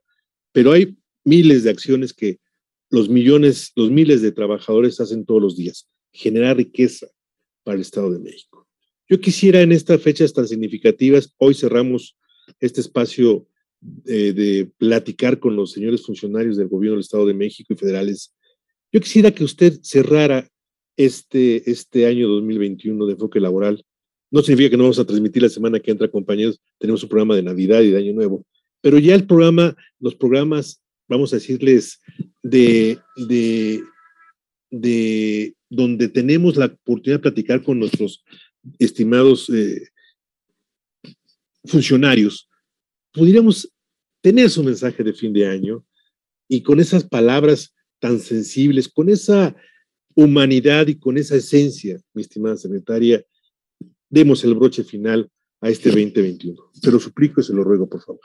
pero 0.52 0.72
hay 0.72 0.96
miles 1.24 1.62
de 1.64 1.70
acciones 1.70 2.12
que 2.12 2.38
los 2.90 3.08
millones, 3.08 3.72
los 3.76 3.90
miles 3.90 4.22
de 4.22 4.32
trabajadores 4.32 5.00
hacen 5.00 5.24
todos 5.24 5.42
los 5.42 5.56
días, 5.56 5.88
generar 6.12 6.56
riqueza 6.56 7.08
para 7.62 7.76
el 7.76 7.82
Estado 7.82 8.12
de 8.12 8.18
México. 8.18 8.66
Yo 9.08 9.20
quisiera 9.20 9.62
en 9.62 9.72
estas 9.72 10.00
fechas 10.02 10.32
tan 10.32 10.48
significativas, 10.48 11.34
hoy 11.38 11.54
cerramos 11.54 12.16
este 12.60 12.80
espacio 12.80 13.46
de, 13.80 14.32
de 14.32 14.70
platicar 14.78 15.38
con 15.38 15.54
los 15.54 15.72
señores 15.72 16.04
funcionarios 16.04 16.56
del 16.56 16.68
gobierno 16.68 16.96
del 16.96 17.04
Estado 17.04 17.26
de 17.26 17.34
México 17.34 17.72
y 17.72 17.76
federales. 17.76 18.34
Yo 18.92 19.00
quisiera 19.00 19.30
que 19.30 19.44
usted 19.44 19.78
cerrara 19.82 20.48
este, 20.98 21.70
este 21.70 22.06
año 22.06 22.28
2021 22.28 23.06
de 23.06 23.12
enfoque 23.12 23.40
laboral. 23.40 23.82
No 24.30 24.42
significa 24.42 24.70
que 24.70 24.76
no 24.76 24.84
vamos 24.84 24.98
a 24.98 25.04
transmitir 25.04 25.42
la 25.42 25.48
semana 25.48 25.80
que 25.80 25.90
entra, 25.90 26.08
compañeros. 26.08 26.60
Tenemos 26.78 27.02
un 27.02 27.08
programa 27.08 27.34
de 27.34 27.42
Navidad 27.42 27.80
y 27.80 27.90
de 27.90 27.98
Año 27.98 28.12
Nuevo. 28.12 28.44
Pero 28.80 28.98
ya 28.98 29.14
el 29.14 29.26
programa, 29.26 29.76
los 29.98 30.14
programas, 30.14 30.82
vamos 31.08 31.32
a 31.32 31.36
decirles, 31.36 32.00
de, 32.42 32.98
de, 33.16 33.82
de 34.70 35.54
donde 35.68 36.08
tenemos 36.08 36.56
la 36.56 36.66
oportunidad 36.66 37.18
de 37.18 37.30
platicar 37.30 37.62
con 37.62 37.78
nuestros 37.78 38.24
estimados 38.78 39.48
eh, 39.50 39.88
funcionarios, 41.64 42.48
pudiéramos 43.12 43.70
tener 44.20 44.50
su 44.50 44.62
mensaje 44.62 45.02
de 45.02 45.12
fin 45.12 45.32
de 45.32 45.46
año 45.46 45.84
y 46.48 46.62
con 46.62 46.80
esas 46.80 47.04
palabras 47.04 47.74
tan 47.98 48.20
sensibles, 48.20 48.88
con 48.88 49.08
esa 49.08 49.54
humanidad 50.14 50.86
y 50.86 50.98
con 50.98 51.18
esa 51.18 51.36
esencia, 51.36 52.00
mi 52.12 52.22
estimada 52.22 52.56
secretaria, 52.56 53.24
demos 54.10 54.44
el 54.44 54.54
broche 54.54 54.84
final 54.84 55.30
a 55.60 55.70
este 55.70 55.90
2021. 55.90 56.70
Se 56.72 56.90
lo 56.90 57.00
suplico 57.00 57.40
y 57.40 57.44
se 57.44 57.52
lo 57.52 57.64
ruego, 57.64 57.88
por 57.88 58.02
favor. 58.02 58.20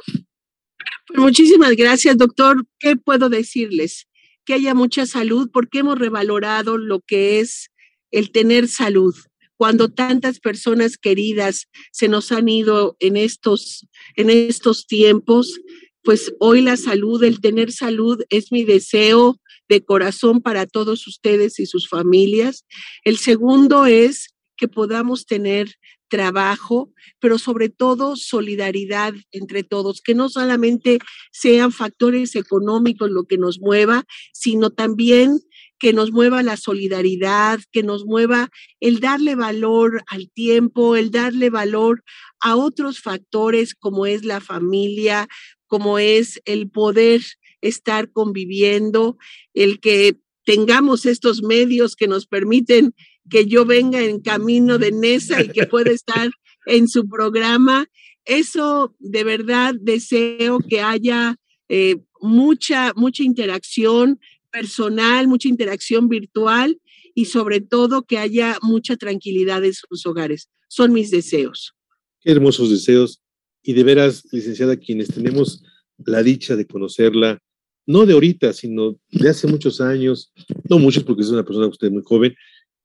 Muchísimas 1.15 1.76
gracias, 1.76 2.17
doctor. 2.17 2.65
¿Qué 2.80 2.96
puedo 2.96 3.30
decirles? 3.30 4.08
Que 4.46 4.54
haya 4.54 4.74
mucha 4.74 5.06
salud 5.06 5.50
porque 5.52 5.80
hemos 5.80 6.00
revalorado 6.00 6.78
lo 6.78 7.02
que 7.02 7.39
es 7.39 7.69
el 8.12 8.32
tener 8.32 8.67
salud. 8.67 9.15
Cuando 9.58 9.89
tantas 9.89 10.39
personas 10.39 10.98
queridas 10.98 11.67
se 11.91 12.08
nos 12.08 12.32
han 12.32 12.50
ido 12.50 12.98
en 13.00 13.17
estos, 13.17 13.88
en 14.15 14.30
estos 14.30 14.88
tiempos, 14.88 15.60
pues 16.04 16.34
hoy 16.39 16.62
la 16.62 16.78
salud, 16.78 17.24
el 17.24 17.39
tener 17.39 17.72
salud 17.72 18.22
es 18.30 18.52
mi 18.52 18.63
deseo 18.63 19.39
de 19.69 19.84
corazón 19.84 20.41
para 20.41 20.65
todos 20.65 21.08
ustedes 21.08 21.60
y 21.60 21.65
sus 21.65 21.88
familias. 21.88 22.65
El 23.04 23.17
segundo 23.17 23.86
es 23.86 24.33
que 24.58 24.68
podamos 24.68 25.26
tener 25.26 25.76
trabajo, 26.10 26.92
pero 27.20 27.39
sobre 27.39 27.70
todo 27.70 28.16
solidaridad 28.16 29.13
entre 29.32 29.63
todos, 29.63 30.02
que 30.02 30.13
no 30.13 30.30
solamente 30.30 31.00
sean 31.32 31.72
factores 31.72 32.36
económicos 32.36 33.10
lo 33.10 33.24
que 33.24 33.38
nos 33.38 33.60
mueva, 33.60 34.04
sino 34.32 34.70
también 34.70 35.39
que 35.80 35.92
nos 35.92 36.12
mueva 36.12 36.44
la 36.44 36.56
solidaridad, 36.56 37.60
que 37.72 37.84
nos 37.84 38.06
mueva 38.06 38.50
el 38.80 39.00
darle 39.00 39.36
valor 39.36 40.04
al 40.08 40.30
tiempo, 40.32 40.96
el 40.96 41.12
darle 41.12 41.50
valor 41.50 42.04
a 42.39 42.56
otros 42.56 43.00
factores 43.00 43.74
como 43.74 44.06
es 44.06 44.24
la 44.24 44.39
familia, 44.39 45.28
como 45.68 45.98
es 46.00 46.42
el 46.46 46.70
poder 46.70 47.22
estar 47.62 48.12
conviviendo, 48.12 49.18
el 49.54 49.80
que 49.80 50.20
tengamos 50.45 51.06
estos 51.06 51.41
medios 51.41 51.95
que 51.95 52.08
nos 52.08 52.25
permiten 52.25 52.93
que 53.29 53.45
yo 53.45 53.65
venga 53.65 54.01
en 54.01 54.19
camino 54.19 54.77
de 54.77 54.91
Nesa 54.91 55.41
y 55.41 55.49
que 55.49 55.65
pueda 55.65 55.91
estar 55.91 56.29
en 56.65 56.88
su 56.88 57.08
programa. 57.08 57.88
Eso 58.25 58.95
de 58.99 59.23
verdad 59.23 59.75
deseo 59.79 60.60
que 60.60 60.82
haya 60.82 61.38
eh, 61.69 61.97
mucha, 62.21 62.93
mucha 62.95 63.23
interacción 63.23 64.19
personal, 64.51 65.27
mucha 65.27 65.47
interacción 65.47 66.08
virtual 66.10 66.79
y 67.15 67.25
sobre 67.25 67.62
todo 67.62 68.03
que 68.03 68.17
haya 68.17 68.58
mucha 68.62 68.95
tranquilidad 68.97 69.63
en 69.63 69.73
sus 69.73 70.06
hogares. 70.06 70.49
Son 70.67 70.91
mis 70.93 71.12
deseos. 71.12 71.73
Qué 72.21 72.32
hermosos 72.32 72.69
deseos. 72.69 73.21
Y 73.62 73.73
de 73.73 73.84
veras, 73.84 74.23
licenciada, 74.32 74.75
quienes 74.75 75.08
tenemos 75.08 75.63
la 76.06 76.21
dicha 76.21 76.56
de 76.56 76.65
conocerla, 76.65 77.39
no 77.86 78.06
de 78.06 78.13
ahorita, 78.13 78.54
sino 78.54 78.98
de 79.10 79.30
hace 79.30 79.48
muchos 79.48 79.82
años, 79.82 80.32
no 80.69 80.80
muchos 80.80 81.04
porque 81.04 81.22
es 81.22 81.30
una 81.30 81.43
persona 81.43 81.67
usted 81.67 81.91
muy 81.91 82.04
joven, 82.04 82.36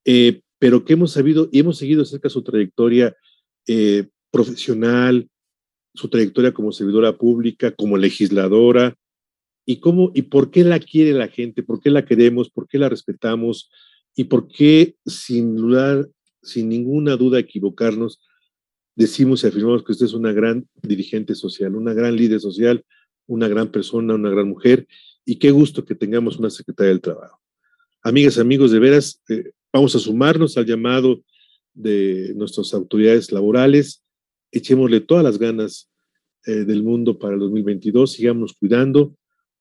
eh, 0.04 0.40
pero 0.58 0.84
que 0.84 0.94
hemos 0.94 1.12
sabido 1.12 1.48
y 1.52 1.61
hemos 1.61 1.78
seguido 1.78 2.04
cerca 2.04 2.28
su 2.28 2.42
trayectoria 2.42 3.14
eh, 3.66 4.08
profesional, 4.30 5.28
su 5.94 6.08
trayectoria 6.08 6.52
como 6.52 6.72
servidora 6.72 7.16
pública, 7.16 7.70
como 7.72 7.96
legisladora, 7.96 8.96
y 9.68 9.80
cómo 9.80 10.12
y 10.14 10.22
por 10.22 10.50
qué 10.50 10.64
la 10.64 10.80
quiere 10.80 11.12
la 11.12 11.28
gente, 11.28 11.62
por 11.62 11.78
qué 11.80 11.90
la 11.90 12.06
queremos, 12.06 12.48
por 12.48 12.66
qué 12.66 12.78
la 12.78 12.88
respetamos 12.88 13.70
y 14.16 14.24
por 14.24 14.48
qué 14.48 14.96
sin 15.04 15.56
dudar, 15.56 16.08
sin 16.42 16.70
ninguna 16.70 17.16
duda 17.16 17.38
equivocarnos, 17.38 18.18
decimos 18.96 19.44
y 19.44 19.48
afirmamos 19.48 19.84
que 19.84 19.92
usted 19.92 20.06
es 20.06 20.14
una 20.14 20.32
gran 20.32 20.66
dirigente 20.82 21.34
social, 21.34 21.76
una 21.76 21.92
gran 21.92 22.16
líder 22.16 22.40
social, 22.40 22.82
una 23.28 23.46
gran 23.46 23.70
persona, 23.70 24.16
una 24.16 24.30
gran 24.30 24.48
mujer, 24.48 24.88
y 25.24 25.36
qué 25.36 25.52
gusto 25.52 25.84
que 25.84 25.94
tengamos 25.94 26.38
una 26.38 26.50
secretaria 26.50 26.90
del 26.90 27.00
Trabajo. 27.00 27.40
Amigas, 28.02 28.38
amigos, 28.38 28.72
de 28.72 28.78
veras, 28.80 29.22
eh, 29.28 29.52
vamos 29.72 29.94
a 29.94 30.00
sumarnos 30.00 30.56
al 30.56 30.66
llamado 30.66 31.22
de 31.74 32.32
nuestras 32.34 32.74
autoridades 32.74 33.30
laborales, 33.30 34.02
echémosle 34.50 35.00
todas 35.00 35.22
las 35.22 35.38
ganas 35.38 35.88
eh, 36.46 36.64
del 36.64 36.82
mundo 36.82 37.18
para 37.18 37.34
el 37.34 37.40
2022, 37.40 38.12
sigamos 38.12 38.54
cuidando, 38.54 39.14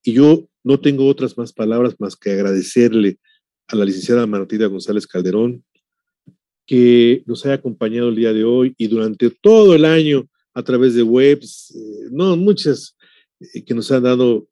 y 0.04 0.14
yo 0.14 0.50
no 0.64 0.80
tengo 0.80 1.08
otras 1.08 1.38
más 1.38 1.54
palabras 1.54 1.96
más 2.00 2.16
que 2.16 2.32
agradecerle 2.32 3.20
a 3.68 3.76
la 3.76 3.86
licenciada 3.86 4.26
Martina 4.26 4.68
González 4.68 5.06
Calderón 5.06 5.64
que 6.68 7.24
nos 7.26 7.46
haya 7.46 7.56
acompañado 7.56 8.10
el 8.10 8.16
día 8.16 8.34
de 8.34 8.44
hoy 8.44 8.76
y 8.78 8.88
durante 8.88 9.30
todo 9.30 9.74
el 9.74 9.86
año 9.86 10.28
a 10.54 10.64
través 10.64 10.96
de 10.96 11.04
webs, 11.04 11.74
eh, 11.76 12.10
no, 12.12 12.36
muchas 12.36 12.97
que 13.66 13.74
nos 13.74 13.92
han 13.92 14.04
dado 14.04 14.50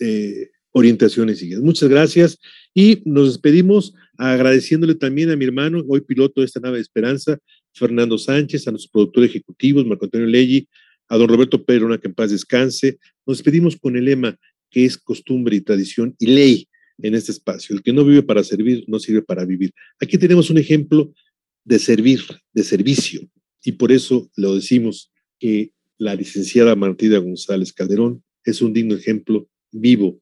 eh, 0.00 0.50
orientaciones 0.72 1.42
y 1.42 1.56
Muchas 1.56 1.88
gracias 1.88 2.38
y 2.74 3.02
nos 3.06 3.28
despedimos 3.28 3.94
agradeciéndole 4.18 4.94
también 4.94 5.30
a 5.30 5.36
mi 5.36 5.46
hermano, 5.46 5.82
hoy 5.88 6.02
piloto 6.02 6.40
de 6.40 6.46
esta 6.46 6.60
nave 6.60 6.76
de 6.76 6.82
esperanza, 6.82 7.38
Fernando 7.72 8.18
Sánchez, 8.18 8.66
a 8.66 8.70
nuestros 8.70 8.90
productores 8.90 9.30
ejecutivos, 9.30 9.86
Marco 9.86 10.04
Antonio 10.04 10.26
Leggi, 10.26 10.68
a 11.08 11.16
don 11.16 11.28
Roberto 11.28 11.64
Pedro, 11.64 11.98
que 12.00 12.08
en 12.08 12.14
paz 12.14 12.30
descanse. 12.30 12.98
Nos 13.26 13.38
despedimos 13.38 13.76
con 13.76 13.96
el 13.96 14.04
lema 14.04 14.38
que 14.70 14.84
es 14.84 14.98
costumbre 14.98 15.56
y 15.56 15.60
tradición 15.60 16.14
y 16.18 16.26
ley 16.26 16.68
en 16.98 17.14
este 17.14 17.32
espacio. 17.32 17.74
El 17.74 17.82
que 17.82 17.92
no 17.92 18.04
vive 18.04 18.22
para 18.22 18.42
servir, 18.42 18.84
no 18.86 18.98
sirve 18.98 19.22
para 19.22 19.44
vivir. 19.44 19.72
Aquí 20.00 20.18
tenemos 20.18 20.50
un 20.50 20.58
ejemplo 20.58 21.12
de 21.64 21.78
servir, 21.78 22.20
de 22.52 22.62
servicio, 22.62 23.28
y 23.64 23.72
por 23.72 23.92
eso 23.92 24.30
lo 24.36 24.54
decimos 24.54 25.10
que 25.38 25.72
la 25.98 26.14
licenciada 26.14 26.76
Martina 26.76 27.18
González 27.18 27.72
Calderón 27.72 28.22
es 28.46 28.62
un 28.62 28.72
digno 28.72 28.94
ejemplo 28.94 29.46
vivo 29.70 30.18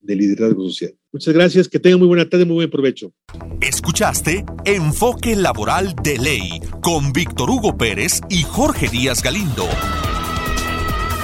de 0.00 0.16
liderazgo 0.16 0.68
social. 0.68 0.94
Muchas 1.12 1.34
gracias, 1.34 1.68
que 1.68 1.78
tengan 1.78 2.00
muy 2.00 2.08
buena 2.08 2.28
tarde, 2.28 2.44
muy 2.44 2.56
buen 2.56 2.70
provecho. 2.70 3.12
Escuchaste 3.60 4.44
Enfoque 4.64 5.36
Laboral 5.36 5.94
de 6.02 6.18
Ley 6.18 6.60
con 6.82 7.12
Víctor 7.12 7.50
Hugo 7.50 7.76
Pérez 7.76 8.20
y 8.30 8.42
Jorge 8.42 8.88
Díaz 8.88 9.22
Galindo. 9.22 9.68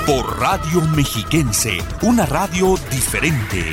Por 0.07 0.39
Radio 0.39 0.81
Mexiquense, 0.95 1.79
una 2.03 2.27
radio 2.27 2.77
diferente. 2.91 3.65